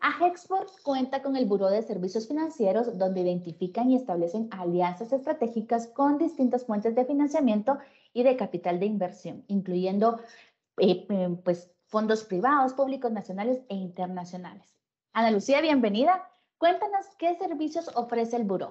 Agexport 0.00 0.70
cuenta 0.82 1.22
con 1.22 1.36
el 1.36 1.46
Buró 1.46 1.68
de 1.68 1.82
Servicios 1.82 2.26
Financieros 2.26 2.96
donde 2.96 3.20
identifican 3.20 3.90
y 3.90 3.96
establecen 3.96 4.48
alianzas 4.50 5.12
estratégicas 5.12 5.86
con 5.88 6.16
distintas 6.18 6.64
fuentes 6.64 6.94
de 6.94 7.04
financiamiento 7.04 7.78
y 8.12 8.22
de 8.22 8.36
capital 8.36 8.80
de 8.80 8.86
inversión, 8.86 9.44
incluyendo 9.48 10.20
eh, 10.78 11.06
eh, 11.08 11.36
pues, 11.44 11.70
fondos 11.86 12.24
privados, 12.24 12.72
públicos, 12.72 13.12
nacionales 13.12 13.62
e 13.68 13.74
internacionales. 13.74 14.74
Ana 15.12 15.30
Lucía, 15.30 15.60
bienvenida. 15.60 16.28
Cuéntanos 16.56 17.06
qué 17.18 17.34
servicios 17.36 17.90
ofrece 17.94 18.36
el 18.36 18.44
buró. 18.44 18.70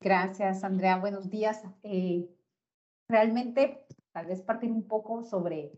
Gracias, 0.00 0.64
Andrea. 0.64 0.98
Buenos 0.98 1.30
días. 1.30 1.62
Eh, 1.82 2.28
realmente, 3.08 3.86
tal 4.12 4.26
vez 4.26 4.42
partir 4.42 4.70
un 4.70 4.86
poco 4.86 5.22
sobre 5.22 5.72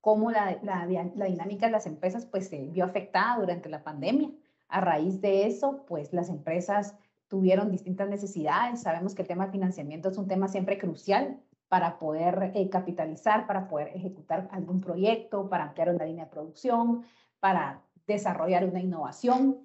cómo 0.00 0.30
la, 0.30 0.58
la, 0.62 0.86
la, 0.86 1.26
dinámica 1.26 1.66
de 1.66 1.72
las 1.72 1.86
empresas 1.86 2.26
pues, 2.26 2.48
se 2.48 2.66
vio 2.66 2.84
afectada 2.84 3.38
durante 3.38 3.68
la 3.68 3.82
pandemia. 3.82 4.30
A 4.68 4.80
raíz 4.80 5.20
de 5.20 5.46
eso, 5.46 5.84
pues 5.86 6.12
las 6.12 6.28
empresas 6.28 6.94
tuvieron 7.28 7.70
distintas 7.70 8.08
necesidades. 8.08 8.82
Sabemos 8.82 9.14
que 9.14 9.22
el 9.22 9.28
tema 9.28 9.46
de 9.46 9.52
financiamiento 9.52 10.08
es 10.08 10.18
un 10.18 10.28
tema 10.28 10.48
siempre 10.48 10.78
crucial 10.78 11.40
para 11.68 11.98
poder 11.98 12.52
eh, 12.54 12.68
capitalizar, 12.68 13.46
para 13.46 13.68
poder 13.68 13.88
ejecutar 13.94 14.48
algún 14.50 14.80
proyecto, 14.80 15.48
para 15.48 15.64
ampliar 15.64 15.94
una 15.94 16.04
línea 16.04 16.24
de 16.24 16.30
producción, 16.30 17.04
para 17.38 17.82
desarrollar 18.06 18.64
una 18.64 18.80
innovación. 18.80 19.58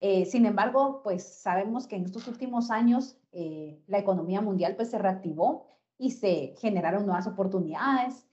Eh, 0.00 0.26
sin 0.26 0.44
embargo, 0.44 1.00
pues 1.02 1.26
sabemos 1.26 1.86
que 1.86 1.96
en 1.96 2.04
estos 2.04 2.28
últimos 2.28 2.70
años 2.70 3.16
eh, 3.32 3.80
la 3.86 3.98
economía 3.98 4.42
mundial 4.42 4.76
pues 4.76 4.90
se 4.90 4.98
reactivó 4.98 5.66
y 5.96 6.10
se 6.10 6.54
generaron 6.58 7.06
nuevas 7.06 7.26
oportunidades 7.26 8.25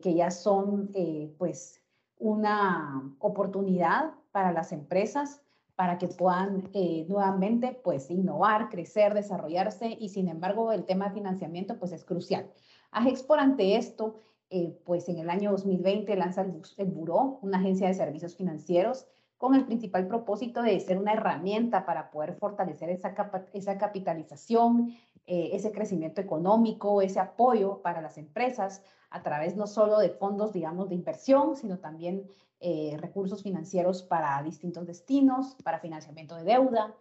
que 0.00 0.14
ya 0.14 0.30
son 0.30 0.92
pues 1.38 1.82
una 2.18 3.14
oportunidad 3.18 4.12
para 4.30 4.52
las 4.52 4.70
empresas 4.72 5.42
para 5.74 5.98
que 5.98 6.08
puedan 6.08 6.70
nuevamente 7.08 7.80
pues 7.82 8.10
innovar, 8.10 8.68
crecer, 8.68 9.14
desarrollarse 9.14 9.96
y 9.98 10.10
sin 10.10 10.28
embargo 10.28 10.70
el 10.72 10.84
tema 10.84 11.08
de 11.08 11.14
financiamiento 11.14 11.78
pues 11.78 11.92
es 11.92 12.04
crucial. 12.04 12.50
Agexpor 12.92 13.40
ante 13.40 13.76
esto, 13.76 14.20
eh, 14.50 14.78
pues 14.84 15.08
en 15.08 15.18
el 15.18 15.30
año 15.30 15.50
2020 15.50 16.14
lanza 16.14 16.42
el, 16.42 16.62
el 16.76 16.90
Buró, 16.90 17.38
una 17.42 17.58
agencia 17.58 17.88
de 17.88 17.94
servicios 17.94 18.36
financieros, 18.36 19.06
con 19.38 19.56
el 19.56 19.64
principal 19.64 20.06
propósito 20.06 20.62
de 20.62 20.78
ser 20.78 20.98
una 20.98 21.14
herramienta 21.14 21.84
para 21.84 22.12
poder 22.12 22.34
fortalecer 22.34 22.90
esa, 22.90 23.12
esa 23.52 23.76
capitalización, 23.76 24.94
eh, 25.26 25.50
ese 25.52 25.72
crecimiento 25.72 26.20
económico, 26.20 27.02
ese 27.02 27.20
apoyo 27.20 27.80
para 27.82 28.00
las 28.00 28.18
empresas 28.18 28.82
a 29.10 29.22
través 29.22 29.56
no 29.56 29.66
solo 29.66 29.98
de 29.98 30.10
fondos, 30.10 30.52
digamos, 30.52 30.88
de 30.88 30.94
inversión, 30.94 31.56
sino 31.56 31.78
también 31.78 32.26
eh, 32.60 32.96
recursos 32.98 33.42
financieros 33.42 34.02
para 34.02 34.42
distintos 34.42 34.86
destinos, 34.86 35.56
para 35.62 35.80
financiamiento 35.80 36.36
de 36.36 36.44
deuda, 36.44 36.94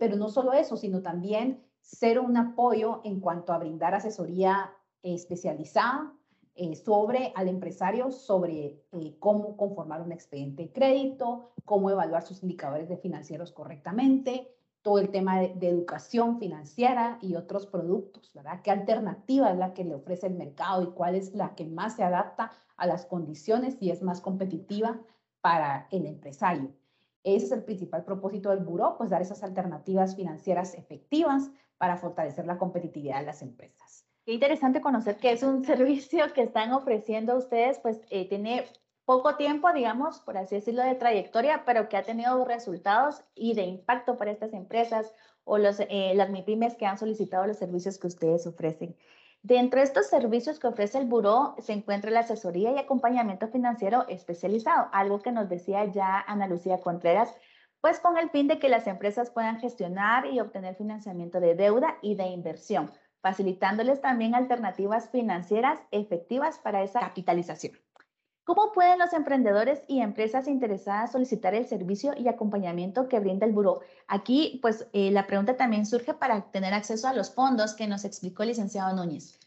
pero 0.00 0.16
no 0.16 0.30
solo 0.30 0.54
eso, 0.54 0.78
sino 0.78 1.02
también 1.02 1.62
ser 1.82 2.18
un 2.18 2.38
apoyo 2.38 3.02
en 3.04 3.20
cuanto 3.20 3.52
a 3.52 3.58
brindar 3.58 3.94
asesoría 3.94 4.72
especializada 5.02 6.14
eh, 6.60 6.74
sobre 6.74 7.32
al 7.36 7.46
empresario 7.46 8.10
sobre 8.10 8.82
eh, 8.90 9.16
cómo 9.20 9.56
conformar 9.56 10.02
un 10.02 10.10
expediente 10.10 10.64
de 10.64 10.72
crédito, 10.72 11.52
cómo 11.64 11.88
evaluar 11.88 12.26
sus 12.26 12.42
indicadores 12.42 12.88
de 12.88 12.96
financieros 12.96 13.52
correctamente, 13.52 14.50
todo 14.82 14.98
el 14.98 15.10
tema 15.10 15.40
de, 15.40 15.68
educación 15.68 16.38
financiera 16.38 17.18
y 17.20 17.34
otros 17.34 17.66
productos, 17.66 18.32
¿verdad? 18.34 18.60
¿Qué 18.62 18.70
alternativa 18.70 19.50
es 19.50 19.58
la 19.58 19.74
que 19.74 19.84
le 19.84 19.94
ofrece 19.94 20.26
el 20.26 20.34
mercado 20.34 20.82
y 20.82 20.92
cuál 20.92 21.14
es 21.14 21.34
la 21.34 21.54
que 21.54 21.66
más 21.66 21.96
se 21.96 22.04
adapta 22.04 22.52
a 22.76 22.86
las 22.86 23.06
condiciones 23.06 23.76
y 23.80 23.90
es 23.90 24.02
más 24.02 24.20
competitiva 24.20 25.00
para 25.40 25.88
el 25.90 26.06
empresario? 26.06 26.72
Ese 27.24 27.46
es 27.46 27.52
el 27.52 27.64
principal 27.64 28.04
propósito 28.04 28.50
del 28.50 28.60
buró, 28.60 28.96
pues 28.96 29.10
dar 29.10 29.20
esas 29.20 29.42
alternativas 29.42 30.16
financieras 30.16 30.74
efectivas 30.74 31.50
para 31.76 31.96
fortalecer 31.96 32.46
la 32.46 32.58
competitividad 32.58 33.20
de 33.20 33.26
las 33.26 33.42
empresas. 33.42 34.06
Qué 34.24 34.32
interesante 34.34 34.80
conocer 34.80 35.16
que 35.16 35.32
es 35.32 35.42
un 35.42 35.64
servicio 35.64 36.32
que 36.34 36.42
están 36.42 36.72
ofreciendo 36.72 37.36
ustedes, 37.36 37.78
pues 37.80 38.00
eh, 38.10 38.28
tiene 38.28 38.64
poco 39.08 39.36
tiempo, 39.36 39.72
digamos, 39.72 40.20
por 40.20 40.36
así 40.36 40.56
decirlo, 40.56 40.82
de 40.82 40.94
trayectoria, 40.94 41.62
pero 41.64 41.88
que 41.88 41.96
ha 41.96 42.02
tenido 42.02 42.44
resultados 42.44 43.24
y 43.34 43.54
de 43.54 43.62
impacto 43.62 44.18
para 44.18 44.32
estas 44.32 44.52
empresas 44.52 45.14
o 45.44 45.56
los, 45.56 45.80
eh, 45.80 46.12
las 46.14 46.28
MIPIMES 46.28 46.76
que 46.76 46.84
han 46.84 46.98
solicitado 46.98 47.46
los 47.46 47.56
servicios 47.56 47.96
que 47.96 48.06
ustedes 48.06 48.46
ofrecen. 48.46 48.94
Dentro 49.42 49.80
de 49.80 49.84
estos 49.84 50.08
servicios 50.08 50.58
que 50.58 50.66
ofrece 50.66 50.98
el 50.98 51.06
buró 51.06 51.54
se 51.58 51.72
encuentra 51.72 52.10
la 52.10 52.20
asesoría 52.20 52.70
y 52.72 52.76
acompañamiento 52.76 53.48
financiero 53.48 54.04
especializado, 54.08 54.90
algo 54.92 55.22
que 55.22 55.32
nos 55.32 55.48
decía 55.48 55.86
ya 55.86 56.22
Ana 56.26 56.46
Lucía 56.46 56.78
Contreras, 56.78 57.34
pues 57.80 58.00
con 58.00 58.18
el 58.18 58.28
fin 58.28 58.46
de 58.46 58.58
que 58.58 58.68
las 58.68 58.86
empresas 58.86 59.30
puedan 59.30 59.58
gestionar 59.58 60.26
y 60.26 60.38
obtener 60.38 60.74
financiamiento 60.74 61.40
de 61.40 61.54
deuda 61.54 61.96
y 62.02 62.14
de 62.14 62.26
inversión 62.26 62.90
facilitándoles 63.20 64.00
también 64.00 64.34
alternativas 64.34 65.10
financieras 65.10 65.80
efectivas 65.90 66.58
para 66.58 66.82
esa 66.82 67.00
capitalización. 67.00 67.72
¿Cómo 68.48 68.72
pueden 68.72 68.98
los 68.98 69.12
emprendedores 69.12 69.84
y 69.88 70.00
empresas 70.00 70.48
interesadas 70.48 71.12
solicitar 71.12 71.54
el 71.54 71.66
servicio 71.66 72.14
y 72.16 72.28
acompañamiento 72.28 73.06
que 73.06 73.20
brinda 73.20 73.44
el 73.44 73.52
buró? 73.52 73.80
Aquí, 74.06 74.58
pues, 74.62 74.88
eh, 74.94 75.10
la 75.10 75.26
pregunta 75.26 75.58
también 75.58 75.84
surge 75.84 76.14
para 76.14 76.50
tener 76.50 76.72
acceso 76.72 77.08
a 77.08 77.12
los 77.12 77.30
fondos 77.30 77.74
que 77.74 77.86
nos 77.86 78.06
explicó 78.06 78.42
el 78.44 78.48
licenciado 78.48 78.96
Núñez. 78.96 79.38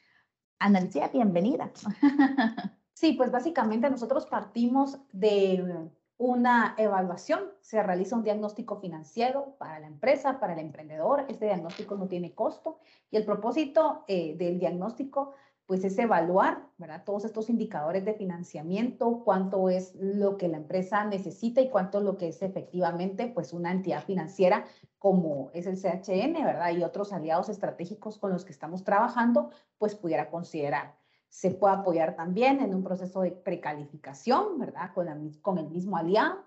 Ana 0.60 0.88
bienvenida. 1.12 1.72
Sí, 2.94 3.14
pues 3.14 3.32
básicamente 3.32 3.90
nosotros 3.90 4.28
partimos 4.28 5.00
de 5.12 5.90
una 6.20 6.76
evaluación, 6.78 7.46
se 7.62 7.82
realiza 7.82 8.16
un 8.16 8.24
diagnóstico 8.24 8.80
financiero 8.80 9.56
para 9.58 9.80
la 9.80 9.88
empresa, 9.88 10.40
para 10.40 10.54
el 10.54 10.60
emprendedor. 10.60 11.26
Este 11.28 11.46
diagnóstico 11.46 11.96
no 11.96 12.08
tiene 12.08 12.36
costo 12.36 12.78
y 13.10 13.18
el 13.18 13.26
propósito 13.26 14.06
eh, 14.08 14.36
del 14.38 14.60
diagnóstico 14.60 15.34
pues 15.72 15.86
es 15.86 15.98
evaluar 16.00 16.68
¿verdad? 16.78 17.06
todos 17.06 17.24
estos 17.24 17.50
indicadores 17.50 18.04
de 18.04 18.14
financiamiento, 18.14 19.22
cuánto 19.24 19.70
es 19.70 19.96
lo 19.96 20.36
que 20.36 20.50
la 20.50 20.58
empresa 20.58 21.06
necesita 21.06 21.62
y 21.62 21.70
cuánto 21.70 22.00
es 22.00 22.04
lo 22.04 22.18
que 22.18 22.28
es 22.28 22.42
efectivamente 22.42 23.32
pues 23.34 23.54
una 23.54 23.72
entidad 23.72 24.04
financiera 24.04 24.66
como 25.00 25.50
es 25.54 25.68
el 25.68 25.78
CHN, 25.78 26.34
¿verdad? 26.44 26.72
Y 26.72 26.84
otros 26.84 27.14
aliados 27.14 27.48
estratégicos 27.48 28.18
con 28.18 28.34
los 28.34 28.44
que 28.44 28.52
estamos 28.52 28.84
trabajando, 28.84 29.52
pues 29.78 29.96
pudiera 29.96 30.30
considerar 30.30 30.98
se 31.30 31.52
puede 31.52 31.76
apoyar 31.76 32.18
también 32.18 32.60
en 32.60 32.76
un 32.76 32.84
proceso 32.84 33.22
de 33.22 33.32
precalificación, 33.32 34.60
¿verdad? 34.60 34.92
Con, 34.94 35.08
con 35.42 35.58
el 35.58 35.70
mismo 35.70 35.96
aliado. 35.96 36.44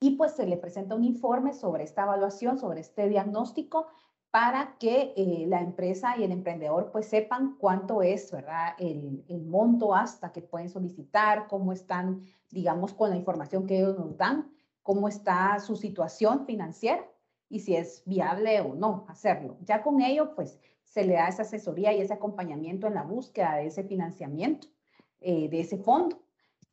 Y 0.00 0.16
pues 0.16 0.32
se 0.32 0.46
le 0.46 0.56
presenta 0.56 0.94
un 0.94 1.04
informe 1.04 1.52
sobre 1.52 1.84
esta 1.84 2.04
evaluación, 2.04 2.58
sobre 2.58 2.80
este 2.80 3.10
diagnóstico, 3.10 3.88
para 4.32 4.78
que 4.78 5.12
eh, 5.14 5.44
la 5.46 5.60
empresa 5.60 6.16
y 6.16 6.24
el 6.24 6.32
emprendedor 6.32 6.90
pues 6.90 7.06
sepan 7.06 7.54
cuánto 7.58 8.00
es, 8.00 8.32
¿verdad? 8.32 8.74
El, 8.78 9.22
monto 9.44 9.94
hasta 9.94 10.32
que 10.32 10.40
pueden 10.40 10.70
solicitar, 10.70 11.48
cómo 11.48 11.70
están, 11.70 12.22
digamos, 12.50 12.94
con 12.94 13.10
la 13.10 13.16
información 13.16 13.66
que 13.66 13.76
ellos 13.76 13.98
nos 13.98 14.16
dan, 14.16 14.50
cómo 14.82 15.06
está 15.06 15.60
su 15.60 15.76
situación 15.76 16.46
financiera 16.46 17.06
y 17.50 17.60
si 17.60 17.76
es 17.76 18.02
viable 18.06 18.58
o 18.62 18.74
no 18.74 19.04
hacerlo. 19.08 19.58
Ya 19.60 19.82
con 19.82 20.00
ello, 20.00 20.34
pues 20.34 20.58
se 20.82 21.04
le 21.04 21.12
da 21.12 21.28
esa 21.28 21.42
asesoría 21.42 21.92
y 21.92 22.00
ese 22.00 22.14
acompañamiento 22.14 22.86
en 22.86 22.94
la 22.94 23.02
búsqueda 23.02 23.56
de 23.56 23.66
ese 23.66 23.84
financiamiento, 23.84 24.66
eh, 25.20 25.50
de 25.50 25.60
ese 25.60 25.76
fondo. 25.76 26.21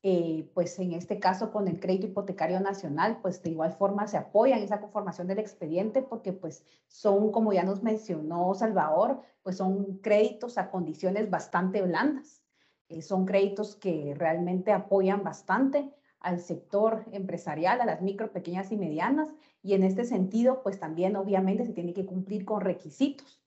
Eh, 0.02 0.50
pues 0.54 0.80
en 0.80 0.94
este 0.94 1.20
caso 1.20 1.52
con 1.52 1.68
el 1.68 1.80
crédito 1.82 2.08
hipotecario 2.08 2.62
nacional, 2.62 3.20
pues 3.22 3.44
de 3.44 3.50
igual 3.50 3.74
forma 3.74 4.08
se 4.08 4.16
apoya 4.16 4.56
en 4.56 4.64
esa 4.64 4.80
conformación 4.80 5.28
del 5.28 5.40
expediente 5.40 6.02
porque 6.02 6.32
pues 6.32 6.64
son, 6.88 7.32
como 7.34 7.52
ya 7.52 7.64
nos 7.64 7.84
mencionó 7.84 8.54
Salvador, 8.54 9.22
pues 9.44 9.58
son 9.58 9.98
créditos 9.98 10.58
a 10.58 10.72
condiciones 10.72 11.30
bastante 11.30 11.82
blandas. 11.82 12.44
Eh, 12.88 13.02
son 13.02 13.26
créditos 13.26 13.76
que 13.76 14.14
realmente 14.16 14.72
apoyan 14.72 15.24
bastante 15.24 15.92
al 16.22 16.40
sector 16.40 17.06
empresarial, 17.12 17.82
a 17.82 17.86
las 17.86 18.02
micro, 18.02 18.32
pequeñas 18.32 18.72
y 18.72 18.78
medianas. 18.78 19.34
Y 19.62 19.74
en 19.74 19.84
este 19.84 20.06
sentido, 20.06 20.62
pues 20.64 20.80
también 20.80 21.16
obviamente 21.18 21.66
se 21.66 21.74
tiene 21.74 21.94
que 21.94 22.06
cumplir 22.06 22.46
con 22.46 22.62
requisitos 22.62 23.39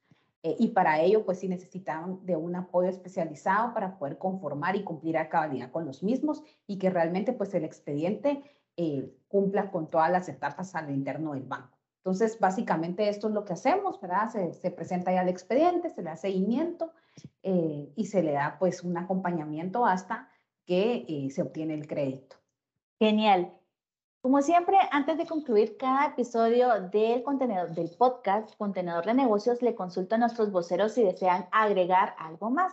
eh, 0.42 0.56
y 0.58 0.68
para 0.68 1.00
ello, 1.00 1.24
pues 1.24 1.38
sí 1.38 1.48
necesitan 1.48 2.24
de 2.26 2.36
un 2.36 2.56
apoyo 2.56 2.88
especializado 2.88 3.72
para 3.74 3.98
poder 3.98 4.18
conformar 4.18 4.74
y 4.76 4.82
cumplir 4.82 5.16
a 5.16 5.28
cabalidad 5.28 5.70
con 5.70 5.86
los 5.86 6.02
mismos 6.02 6.42
y 6.66 6.78
que 6.78 6.90
realmente 6.90 7.32
pues 7.32 7.54
el 7.54 7.64
expediente 7.64 8.42
eh, 8.76 9.14
cumpla 9.28 9.70
con 9.70 9.88
todas 9.88 10.10
las 10.10 10.28
etapas 10.28 10.74
al 10.74 10.90
interno 10.90 11.34
del 11.34 11.44
banco. 11.44 11.78
Entonces, 11.98 12.40
básicamente 12.40 13.08
esto 13.08 13.28
es 13.28 13.34
lo 13.34 13.44
que 13.44 13.52
hacemos, 13.52 14.00
¿verdad? 14.00 14.28
Se, 14.30 14.54
se 14.54 14.72
presenta 14.72 15.12
ya 15.12 15.22
el 15.22 15.28
expediente, 15.28 15.90
se 15.90 16.02
le 16.02 16.10
da 16.10 16.16
seguimiento 16.16 16.92
eh, 17.44 17.92
y 17.94 18.06
se 18.06 18.24
le 18.24 18.32
da 18.32 18.56
pues 18.58 18.82
un 18.82 18.96
acompañamiento 18.96 19.86
hasta 19.86 20.28
que 20.66 21.28
se 21.32 21.42
obtiene 21.42 21.74
el 21.74 21.86
crédito. 21.86 22.36
Genial. 22.98 23.61
Como 24.22 24.40
siempre, 24.40 24.76
antes 24.92 25.18
de 25.18 25.26
concluir 25.26 25.76
cada 25.76 26.06
episodio 26.06 26.80
del 26.92 27.24
contenedor 27.24 27.70
del 27.74 27.90
podcast 27.90 28.56
Contenedor 28.56 29.04
de 29.04 29.14
Negocios, 29.14 29.62
le 29.62 29.74
consulto 29.74 30.14
a 30.14 30.18
nuestros 30.18 30.52
voceros 30.52 30.92
si 30.92 31.02
desean 31.02 31.48
agregar 31.50 32.14
algo 32.20 32.48
más, 32.48 32.72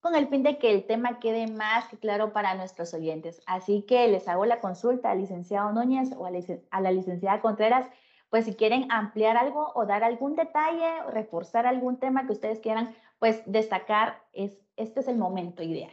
con 0.00 0.14
el 0.14 0.26
fin 0.28 0.42
de 0.42 0.56
que 0.56 0.72
el 0.72 0.86
tema 0.86 1.18
quede 1.18 1.48
más 1.48 1.88
que 1.88 1.98
claro 1.98 2.32
para 2.32 2.54
nuestros 2.54 2.94
oyentes. 2.94 3.42
Así 3.44 3.82
que 3.82 4.08
les 4.08 4.26
hago 4.26 4.46
la 4.46 4.60
consulta 4.60 5.10
al 5.10 5.20
licenciado 5.20 5.70
Núñez 5.70 6.12
o 6.16 6.24
a 6.24 6.80
la 6.80 6.92
licenciada 6.92 7.42
Contreras, 7.42 7.86
pues 8.30 8.46
si 8.46 8.54
quieren 8.54 8.90
ampliar 8.90 9.36
algo 9.36 9.72
o 9.74 9.84
dar 9.84 10.02
algún 10.02 10.34
detalle 10.34 11.02
o 11.06 11.10
reforzar 11.10 11.66
algún 11.66 11.98
tema 11.98 12.24
que 12.24 12.32
ustedes 12.32 12.60
quieran, 12.60 12.96
pues 13.18 13.42
destacar, 13.44 14.22
es, 14.32 14.58
este 14.76 15.00
es 15.00 15.08
el 15.08 15.18
momento 15.18 15.62
ideal. 15.62 15.92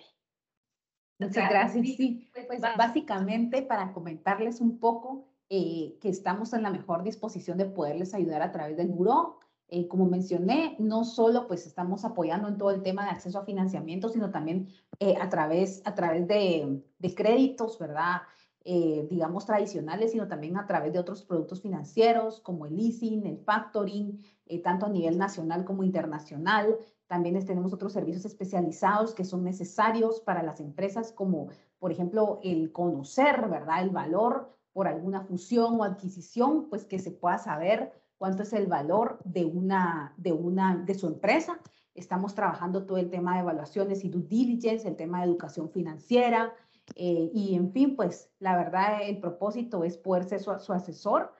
Muchas 1.19 1.49
gracias. 1.49 1.85
Sí, 1.85 2.29
pues, 2.33 2.45
pues 2.47 2.61
básicamente 2.61 3.61
para 3.61 3.93
comentarles 3.93 4.59
un 4.61 4.79
poco 4.79 5.27
eh, 5.49 5.97
que 6.01 6.09
estamos 6.09 6.53
en 6.53 6.63
la 6.63 6.71
mejor 6.71 7.03
disposición 7.03 7.57
de 7.57 7.65
poderles 7.65 8.15
ayudar 8.15 8.41
a 8.41 8.51
través 8.51 8.77
del 8.77 8.87
buró. 8.87 9.37
Eh, 9.67 9.87
como 9.87 10.05
mencioné, 10.05 10.75
no 10.79 11.03
solo 11.03 11.47
pues 11.47 11.65
estamos 11.65 12.03
apoyando 12.03 12.47
en 12.47 12.57
todo 12.57 12.71
el 12.71 12.83
tema 12.83 13.05
de 13.05 13.11
acceso 13.11 13.39
a 13.39 13.45
financiamiento, 13.45 14.09
sino 14.09 14.31
también 14.31 14.67
eh, 14.99 15.15
a 15.19 15.29
través, 15.29 15.81
a 15.85 15.95
través 15.95 16.27
de, 16.27 16.83
de 16.99 17.15
créditos, 17.15 17.79
¿verdad? 17.79 18.21
digamos, 18.67 19.45
tradicionales, 19.45 20.13
sino 20.13 20.27
también 20.27 20.57
a 20.57 20.65
través 20.65 20.91
de 20.91 20.97
otros 20.97 21.21
productos 21.21 21.61
financieros 21.61 22.39
como 22.39 22.65
el 22.65 22.75
leasing, 22.75 23.23
el 23.27 23.37
factoring, 23.37 24.23
tanto 24.63 24.87
a 24.87 24.89
nivel 24.89 25.19
nacional 25.19 25.63
como 25.63 25.83
internacional. 25.83 26.75
También 27.07 27.43
tenemos 27.45 27.73
otros 27.73 27.93
servicios 27.93 28.25
especializados 28.25 29.13
que 29.13 29.25
son 29.25 29.43
necesarios 29.43 30.21
para 30.21 30.43
las 30.43 30.59
empresas, 30.59 31.11
como 31.11 31.49
por 31.79 31.91
ejemplo 31.91 32.39
el 32.43 32.71
conocer, 32.71 33.47
¿verdad? 33.49 33.83
El 33.83 33.91
valor 33.91 34.55
por 34.73 34.87
alguna 34.87 35.21
fusión 35.21 35.79
o 35.79 35.83
adquisición, 35.83 36.69
pues 36.69 36.85
que 36.85 36.99
se 36.99 37.11
pueda 37.11 37.37
saber 37.37 37.93
cuánto 38.17 38.43
es 38.43 38.53
el 38.53 38.67
valor 38.67 39.19
de 39.23 39.45
una, 39.45 40.13
de 40.17 40.33
una, 40.33 40.77
de 40.77 40.93
su 40.95 41.07
empresa. 41.07 41.59
Estamos 41.93 42.33
trabajando 42.33 42.85
todo 42.85 42.97
el 42.97 43.09
tema 43.09 43.35
de 43.35 43.41
evaluaciones 43.41 44.03
y 44.03 44.09
due 44.09 44.23
diligence, 44.23 44.87
el 44.87 44.95
tema 44.95 45.19
de 45.19 45.27
educación 45.27 45.69
financiera, 45.69 46.53
eh, 46.95 47.31
y 47.33 47.55
en 47.55 47.71
fin, 47.71 47.95
pues 47.95 48.29
la 48.39 48.55
verdad 48.57 48.99
el 49.03 49.19
propósito 49.19 49.83
es 49.83 49.97
poder 49.97 50.25
ser 50.25 50.41
su, 50.41 50.51
asesor 50.51 51.33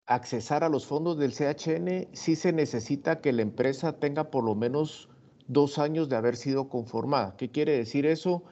accesar 0.06 0.64
a 0.64 0.68
los 0.68 0.86
fondos 0.86 1.18
del 1.18 1.32
CHN, 1.32 2.08
sí 2.12 2.36
se 2.36 2.52
necesita 2.52 3.20
que 3.20 3.32
la 3.32 3.42
empresa 3.42 3.98
tenga 3.98 4.30
por 4.30 4.44
lo 4.44 4.54
menos 4.54 5.08
dos 5.46 5.78
años 5.78 6.08
de 6.08 6.16
haber 6.16 6.36
sido 6.36 6.68
conformada. 6.68 7.36
¿Qué 7.36 7.50
quiere 7.50 7.76
decir 7.76 8.06
eso? 8.06 8.44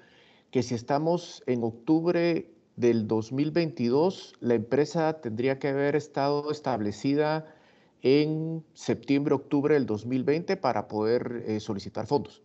Que 0.51 0.63
si 0.63 0.75
estamos 0.75 1.43
en 1.47 1.63
octubre 1.63 2.51
del 2.77 3.07
2022, 3.07 4.35
la 4.41 4.55
empresa 4.55 5.21
tendría 5.21 5.59
que 5.59 5.69
haber 5.69 5.95
estado 5.95 6.51
establecida 6.51 7.55
en 8.03 8.65
septiembre, 8.75 9.35
octubre 9.35 9.75
del 9.75 9.87
2020 9.87 10.57
para 10.57 10.89
poder 10.89 11.45
eh, 11.47 11.61
solicitar 11.61 12.07
fondos. 12.07 12.43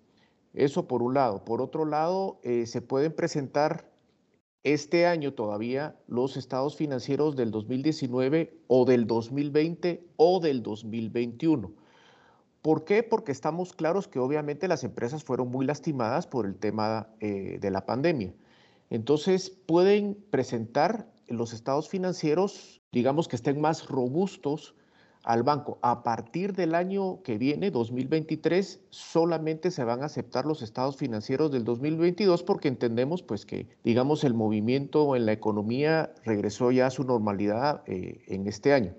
Eso 0.53 0.87
por 0.87 1.01
un 1.01 1.15
lado. 1.15 1.45
Por 1.45 1.61
otro 1.61 1.85
lado, 1.85 2.39
se 2.43 2.79
pueden 2.81 3.11
presentar 3.13 3.92
este 4.63 5.05
año 5.05 5.33
todavía 5.33 5.95
los 6.07 6.37
estados 6.37 6.75
financieros 6.75 7.35
del 7.35 7.51
2019 7.51 8.57
o 8.67 8.85
del 8.85 9.05
2020 9.07 10.05
o 10.15 10.39
del 10.39 10.63
2021. 10.63 11.71
¿Por 12.61 12.85
qué? 12.85 13.03
Porque 13.03 13.33
estamos 13.33 13.73
claros 13.73 14.07
que 14.07 14.19
obviamente 14.19 14.69
las 14.69 14.85
empresas 14.85 15.23
fueron 15.23 15.49
muy 15.49 15.65
lastimadas 15.65 16.27
por 16.27 16.45
el 16.45 16.55
tema 16.55 17.09
eh, 17.19 17.57
de 17.59 17.71
la 17.71 17.85
pandemia. 17.85 18.33
Entonces 18.89 19.49
pueden 19.49 20.15
presentar 20.29 21.11
los 21.27 21.51
estados 21.51 21.89
financieros, 21.89 22.81
digamos 22.91 23.27
que 23.27 23.35
estén 23.35 23.59
más 23.59 23.87
robustos 23.87 24.75
al 25.23 25.43
banco. 25.43 25.79
A 25.81 26.03
partir 26.03 26.53
del 26.53 26.75
año 26.75 27.21
que 27.23 27.37
viene, 27.37 27.71
2023, 27.71 28.81
solamente 28.89 29.71
se 29.71 29.83
van 29.83 30.03
a 30.03 30.05
aceptar 30.05 30.45
los 30.45 30.61
estados 30.61 30.97
financieros 30.97 31.51
del 31.51 31.63
2022 31.63 32.43
porque 32.43 32.67
entendemos 32.67 33.23
pues 33.23 33.45
que, 33.45 33.67
digamos, 33.83 34.23
el 34.23 34.33
movimiento 34.33 35.15
en 35.15 35.25
la 35.25 35.31
economía 35.31 36.13
regresó 36.25 36.71
ya 36.71 36.87
a 36.87 36.91
su 36.91 37.05
normalidad 37.05 37.83
eh, 37.87 38.21
en 38.27 38.47
este 38.47 38.73
año. 38.73 38.93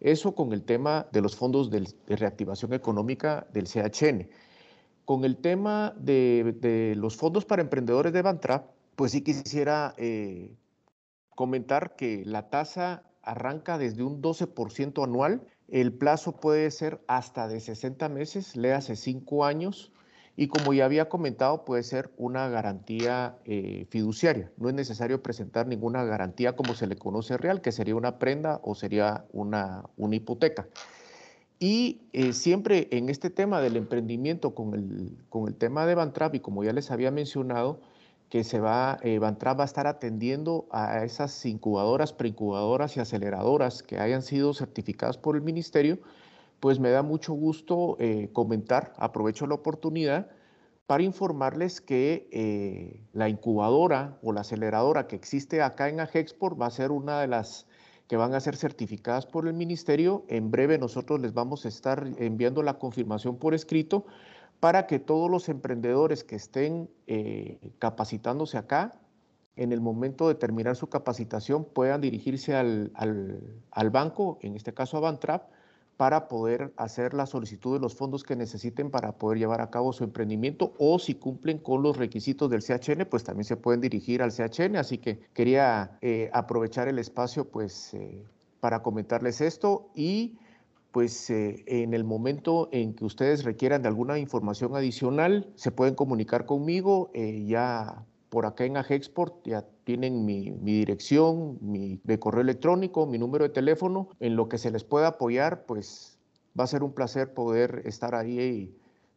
Eso 0.00 0.34
con 0.34 0.52
el 0.52 0.64
tema 0.64 1.06
de 1.12 1.20
los 1.20 1.36
fondos 1.36 1.70
de 1.70 1.86
reactivación 2.08 2.72
económica 2.72 3.46
del 3.52 3.68
CHN. 3.68 4.28
Con 5.04 5.24
el 5.24 5.36
tema 5.36 5.94
de, 5.96 6.94
los 6.96 7.16
fondos 7.16 7.44
para 7.44 7.62
emprendedores 7.62 8.12
de 8.12 8.22
Bantra, 8.22 8.66
pues 8.96 9.12
sí 9.12 9.22
quisiera 9.22 9.94
eh, 9.96 10.56
comentar 11.36 11.94
que 11.94 12.24
la 12.24 12.50
tasa 12.50 13.04
arranca 13.22 13.78
desde 13.78 14.02
un 14.02 14.20
12% 14.22 15.02
anual 15.04 15.42
el 15.72 15.90
plazo 15.90 16.32
puede 16.32 16.70
ser 16.70 17.00
hasta 17.06 17.48
de 17.48 17.58
60 17.58 18.10
meses, 18.10 18.56
le 18.56 18.74
hace 18.74 18.94
5 18.94 19.46
años 19.46 19.90
y 20.36 20.48
como 20.48 20.74
ya 20.74 20.84
había 20.84 21.08
comentado 21.08 21.64
puede 21.64 21.82
ser 21.82 22.10
una 22.18 22.48
garantía 22.50 23.38
eh, 23.46 23.86
fiduciaria. 23.88 24.52
No 24.58 24.68
es 24.68 24.74
necesario 24.74 25.22
presentar 25.22 25.66
ninguna 25.66 26.04
garantía 26.04 26.56
como 26.56 26.74
se 26.74 26.86
le 26.86 26.96
conoce 26.96 27.38
real, 27.38 27.62
que 27.62 27.72
sería 27.72 27.96
una 27.96 28.18
prenda 28.18 28.60
o 28.62 28.74
sería 28.74 29.24
una, 29.32 29.84
una 29.96 30.16
hipoteca. 30.16 30.68
Y 31.58 32.02
eh, 32.12 32.34
siempre 32.34 32.88
en 32.90 33.08
este 33.08 33.30
tema 33.30 33.62
del 33.62 33.76
emprendimiento 33.76 34.54
con 34.54 34.74
el, 34.74 35.16
con 35.30 35.48
el 35.48 35.54
tema 35.54 35.86
de 35.86 35.94
Bantrap 35.94 36.34
y 36.34 36.40
como 36.40 36.64
ya 36.64 36.74
les 36.74 36.90
había 36.90 37.10
mencionado, 37.10 37.80
que 38.32 38.44
se 38.44 38.60
va, 38.60 38.98
eh, 39.02 39.18
va 39.18 39.28
a 39.28 39.64
estar 39.64 39.86
atendiendo 39.86 40.66
a 40.70 41.04
esas 41.04 41.44
incubadoras, 41.44 42.14
preincubadoras 42.14 42.96
y 42.96 43.00
aceleradoras 43.00 43.82
que 43.82 43.98
hayan 43.98 44.22
sido 44.22 44.54
certificadas 44.54 45.18
por 45.18 45.36
el 45.36 45.42
ministerio, 45.42 45.98
pues 46.58 46.80
me 46.80 46.88
da 46.88 47.02
mucho 47.02 47.34
gusto 47.34 47.98
eh, 48.00 48.30
comentar, 48.32 48.94
aprovecho 48.96 49.46
la 49.46 49.56
oportunidad 49.56 50.30
para 50.86 51.02
informarles 51.02 51.82
que 51.82 52.30
eh, 52.32 53.04
la 53.12 53.28
incubadora 53.28 54.16
o 54.22 54.32
la 54.32 54.40
aceleradora 54.40 55.08
que 55.08 55.16
existe 55.16 55.60
acá 55.60 55.90
en 55.90 56.00
Agexport 56.00 56.58
va 56.58 56.68
a 56.68 56.70
ser 56.70 56.90
una 56.90 57.20
de 57.20 57.26
las 57.26 57.66
que 58.08 58.16
van 58.16 58.32
a 58.32 58.40
ser 58.40 58.56
certificadas 58.56 59.26
por 59.26 59.46
el 59.46 59.52
ministerio. 59.52 60.24
En 60.28 60.50
breve 60.50 60.78
nosotros 60.78 61.20
les 61.20 61.34
vamos 61.34 61.66
a 61.66 61.68
estar 61.68 62.08
enviando 62.16 62.62
la 62.62 62.78
confirmación 62.78 63.36
por 63.36 63.52
escrito 63.52 64.06
para 64.62 64.86
que 64.86 65.00
todos 65.00 65.28
los 65.28 65.48
emprendedores 65.48 66.22
que 66.22 66.36
estén 66.36 66.88
eh, 67.08 67.58
capacitándose 67.80 68.56
acá, 68.58 68.92
en 69.56 69.72
el 69.72 69.80
momento 69.80 70.28
de 70.28 70.36
terminar 70.36 70.76
su 70.76 70.88
capacitación, 70.88 71.64
puedan 71.64 72.00
dirigirse 72.00 72.54
al, 72.54 72.92
banco, 73.90 74.38
en 74.40 74.54
este 74.54 74.72
caso 74.72 74.98
a 74.98 75.00
Bantrap, 75.00 75.50
para 75.96 76.28
poder 76.28 76.72
hacer 76.76 77.12
la 77.12 77.26
solicitud 77.26 77.74
de 77.74 77.80
los 77.80 77.96
fondos 77.96 78.22
que 78.22 78.36
necesiten 78.36 78.92
para 78.92 79.18
poder 79.18 79.38
llevar 79.38 79.60
a 79.60 79.68
cabo 79.68 79.92
su 79.92 80.04
emprendimiento 80.04 80.74
o 80.78 81.00
si 81.00 81.16
cumplen 81.16 81.58
con 81.58 81.82
los 81.82 81.96
requisitos 81.96 82.48
del 82.48 82.62
CHN, 82.62 83.06
pues 83.10 83.24
también 83.24 83.46
se 83.46 83.56
pueden 83.56 83.80
dirigir 83.80 84.22
al 84.22 84.30
CHN. 84.30 84.76
Así 84.76 84.98
que 84.98 85.18
quería 85.34 85.98
eh, 86.02 86.30
aprovechar 86.32 86.86
el 86.86 87.00
espacio 87.00 87.48
pues 87.48 87.94
eh, 87.94 88.22
para 88.60 88.80
comentarles 88.80 89.40
esto 89.40 89.90
y 89.96 90.38
pues 90.92 91.30
eh, 91.30 91.64
en 91.66 91.94
el 91.94 92.04
momento 92.04 92.68
en 92.70 92.94
que 92.94 93.04
ustedes 93.04 93.44
requieran 93.44 93.82
de 93.82 93.88
alguna 93.88 94.18
información 94.18 94.76
adicional, 94.76 95.50
se 95.56 95.72
pueden 95.72 95.94
comunicar 95.94 96.46
conmigo. 96.46 97.10
Eh, 97.14 97.44
ya 97.46 98.04
por 98.28 98.46
acá 98.46 98.64
en 98.64 98.76
Agexport 98.76 99.46
ya 99.46 99.64
tienen 99.84 100.24
mi, 100.24 100.50
dirección, 100.50 101.58
mi 101.60 101.98
correo 102.18 102.42
electrónico, 102.42 103.06
mi 103.06 103.18
número 103.18 103.44
de 103.44 103.50
teléfono. 103.50 104.08
En 104.20 104.36
lo 104.36 104.48
que 104.48 104.58
se 104.58 104.70
les 104.70 104.84
pueda 104.84 105.08
apoyar, 105.08 105.64
pues 105.64 106.18
va 106.58 106.64
a 106.64 106.68
ser 106.68 106.82
un 106.82 106.92
placer 106.92 107.34
poder 107.34 107.82
estar 107.86 108.14
ahí 108.14 108.40
y 108.40 108.74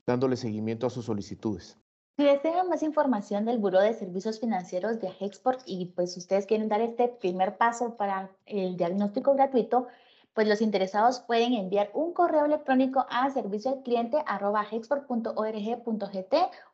dándole 0.07 0.37
seguimiento 0.37 0.87
a 0.87 0.89
sus 0.89 1.05
solicitudes. 1.05 1.77
Si 2.17 2.23
desean 2.23 2.69
más 2.69 2.81
información 2.81 3.43
del 3.43 3.57
Buró 3.57 3.81
de 3.81 3.93
Servicios 3.93 4.39
Financieros 4.39 5.01
de 5.01 5.09
Agexport 5.09 5.59
y 5.65 5.87
pues 5.87 6.15
ustedes 6.15 6.45
quieren 6.45 6.69
dar 6.69 6.79
este 6.79 7.09
primer 7.09 7.57
paso 7.57 7.95
para 7.97 8.31
el 8.45 8.77
diagnóstico 8.77 9.33
gratuito, 9.33 9.87
pues 10.35 10.47
los 10.49 10.61
interesados 10.61 11.21
pueden 11.21 11.53
enviar 11.53 11.89
un 11.93 12.11
correo 12.13 12.43
electrónico 12.45 13.05
a 13.09 13.31
servicio 13.31 13.71
al 13.71 13.81
cliente 13.83 14.17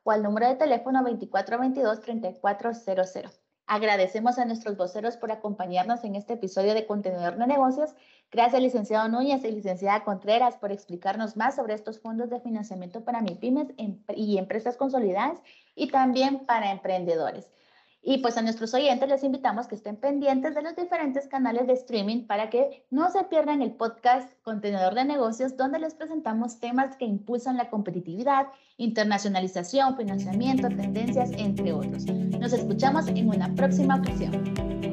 o 0.04 0.12
al 0.12 0.24
número 0.24 0.48
de 0.48 0.56
teléfono 0.56 1.04
2422-3400. 1.04 3.40
Agradecemos 3.68 4.40
a 4.40 4.46
nuestros 4.46 4.76
voceros 4.76 5.16
por 5.16 5.32
acompañarnos 5.32 6.04
en 6.04 6.16
este 6.16 6.34
episodio 6.34 6.74
de 6.74 6.88
Contenedor 6.88 7.38
de 7.38 7.46
Negocios. 7.46 7.92
Gracias, 8.32 8.64
licenciado 8.64 9.08
Núñez 9.08 9.44
y 9.44 9.52
licenciada 9.52 10.04
Contreras, 10.04 10.58
por 10.58 10.72
explicarnos 10.72 11.38
más 11.38 11.56
sobre 11.56 11.76
estos 11.76 12.00
fondos 12.00 12.32
de 12.32 12.42
financiamiento 12.42 13.06
para 13.06 13.22
MIPIMES 13.22 13.76
y 14.16 14.40
empresas 14.40 14.76
consolidadas 14.76 15.40
y 15.76 15.90
también 15.90 16.48
para 16.48 16.72
emprendedores. 16.72 17.52
Y 18.04 18.18
pues 18.18 18.36
a 18.38 18.42
nuestros 18.42 18.74
oyentes 18.74 19.08
les 19.08 19.24
invitamos 19.24 19.68
que 19.68 19.76
estén 19.76 19.96
pendientes 19.96 20.56
de 20.56 20.64
los 20.64 20.76
diferentes 20.76 21.28
canales 21.28 21.68
de 21.68 21.74
streaming 21.74 22.26
para 22.26 22.50
que 22.50 22.84
no 22.90 23.12
se 23.12 23.24
pierdan 23.26 23.62
el 23.62 23.74
podcast 23.74 24.28
Contenedor 24.42 24.96
de 24.96 25.06
Negocios, 25.06 25.56
donde 25.56 25.78
les 25.78 25.94
presentamos 25.94 26.60
temas 26.60 26.96
que 26.98 27.06
impulsan 27.06 27.58
la 27.58 27.70
competitividad, 27.70 28.48
internacionalización, 28.78 29.96
financiamiento, 29.98 30.68
tendencias, 30.70 31.30
entre 31.38 31.74
otros. 31.74 32.06
Nos 32.06 32.54
escuchamos 32.54 33.08
en 33.08 33.30
una 33.30 33.54
próxima 33.54 33.98
ocasión. 33.98 34.91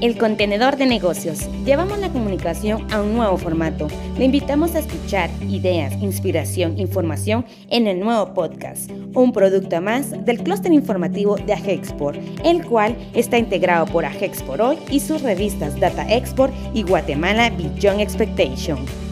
El 0.00 0.18
contenedor 0.18 0.76
de 0.76 0.86
negocios. 0.86 1.48
Llevamos 1.64 1.98
la 1.98 2.10
comunicación 2.10 2.86
a 2.92 3.00
un 3.00 3.14
nuevo 3.14 3.36
formato. 3.38 3.88
Le 4.18 4.26
invitamos 4.26 4.74
a 4.74 4.80
escuchar 4.80 5.30
ideas, 5.48 5.94
inspiración, 6.02 6.78
información 6.78 7.46
en 7.70 7.86
el 7.86 8.00
nuevo 8.00 8.34
podcast, 8.34 8.90
un 9.14 9.32
producto 9.32 9.80
más 9.80 10.10
del 10.24 10.42
clúster 10.42 10.72
informativo 10.72 11.36
de 11.36 11.54
Agexport, 11.54 12.18
el 12.44 12.64
cual 12.64 12.96
está 13.14 13.38
integrado 13.38 13.86
por 13.86 14.04
Agexport 14.04 14.60
Hoy 14.60 14.78
y 14.90 15.00
sus 15.00 15.22
revistas 15.22 15.78
Data 15.78 16.06
Export 16.12 16.52
y 16.74 16.82
Guatemala 16.82 17.50
Beyond 17.50 18.00
Expectation. 18.00 19.03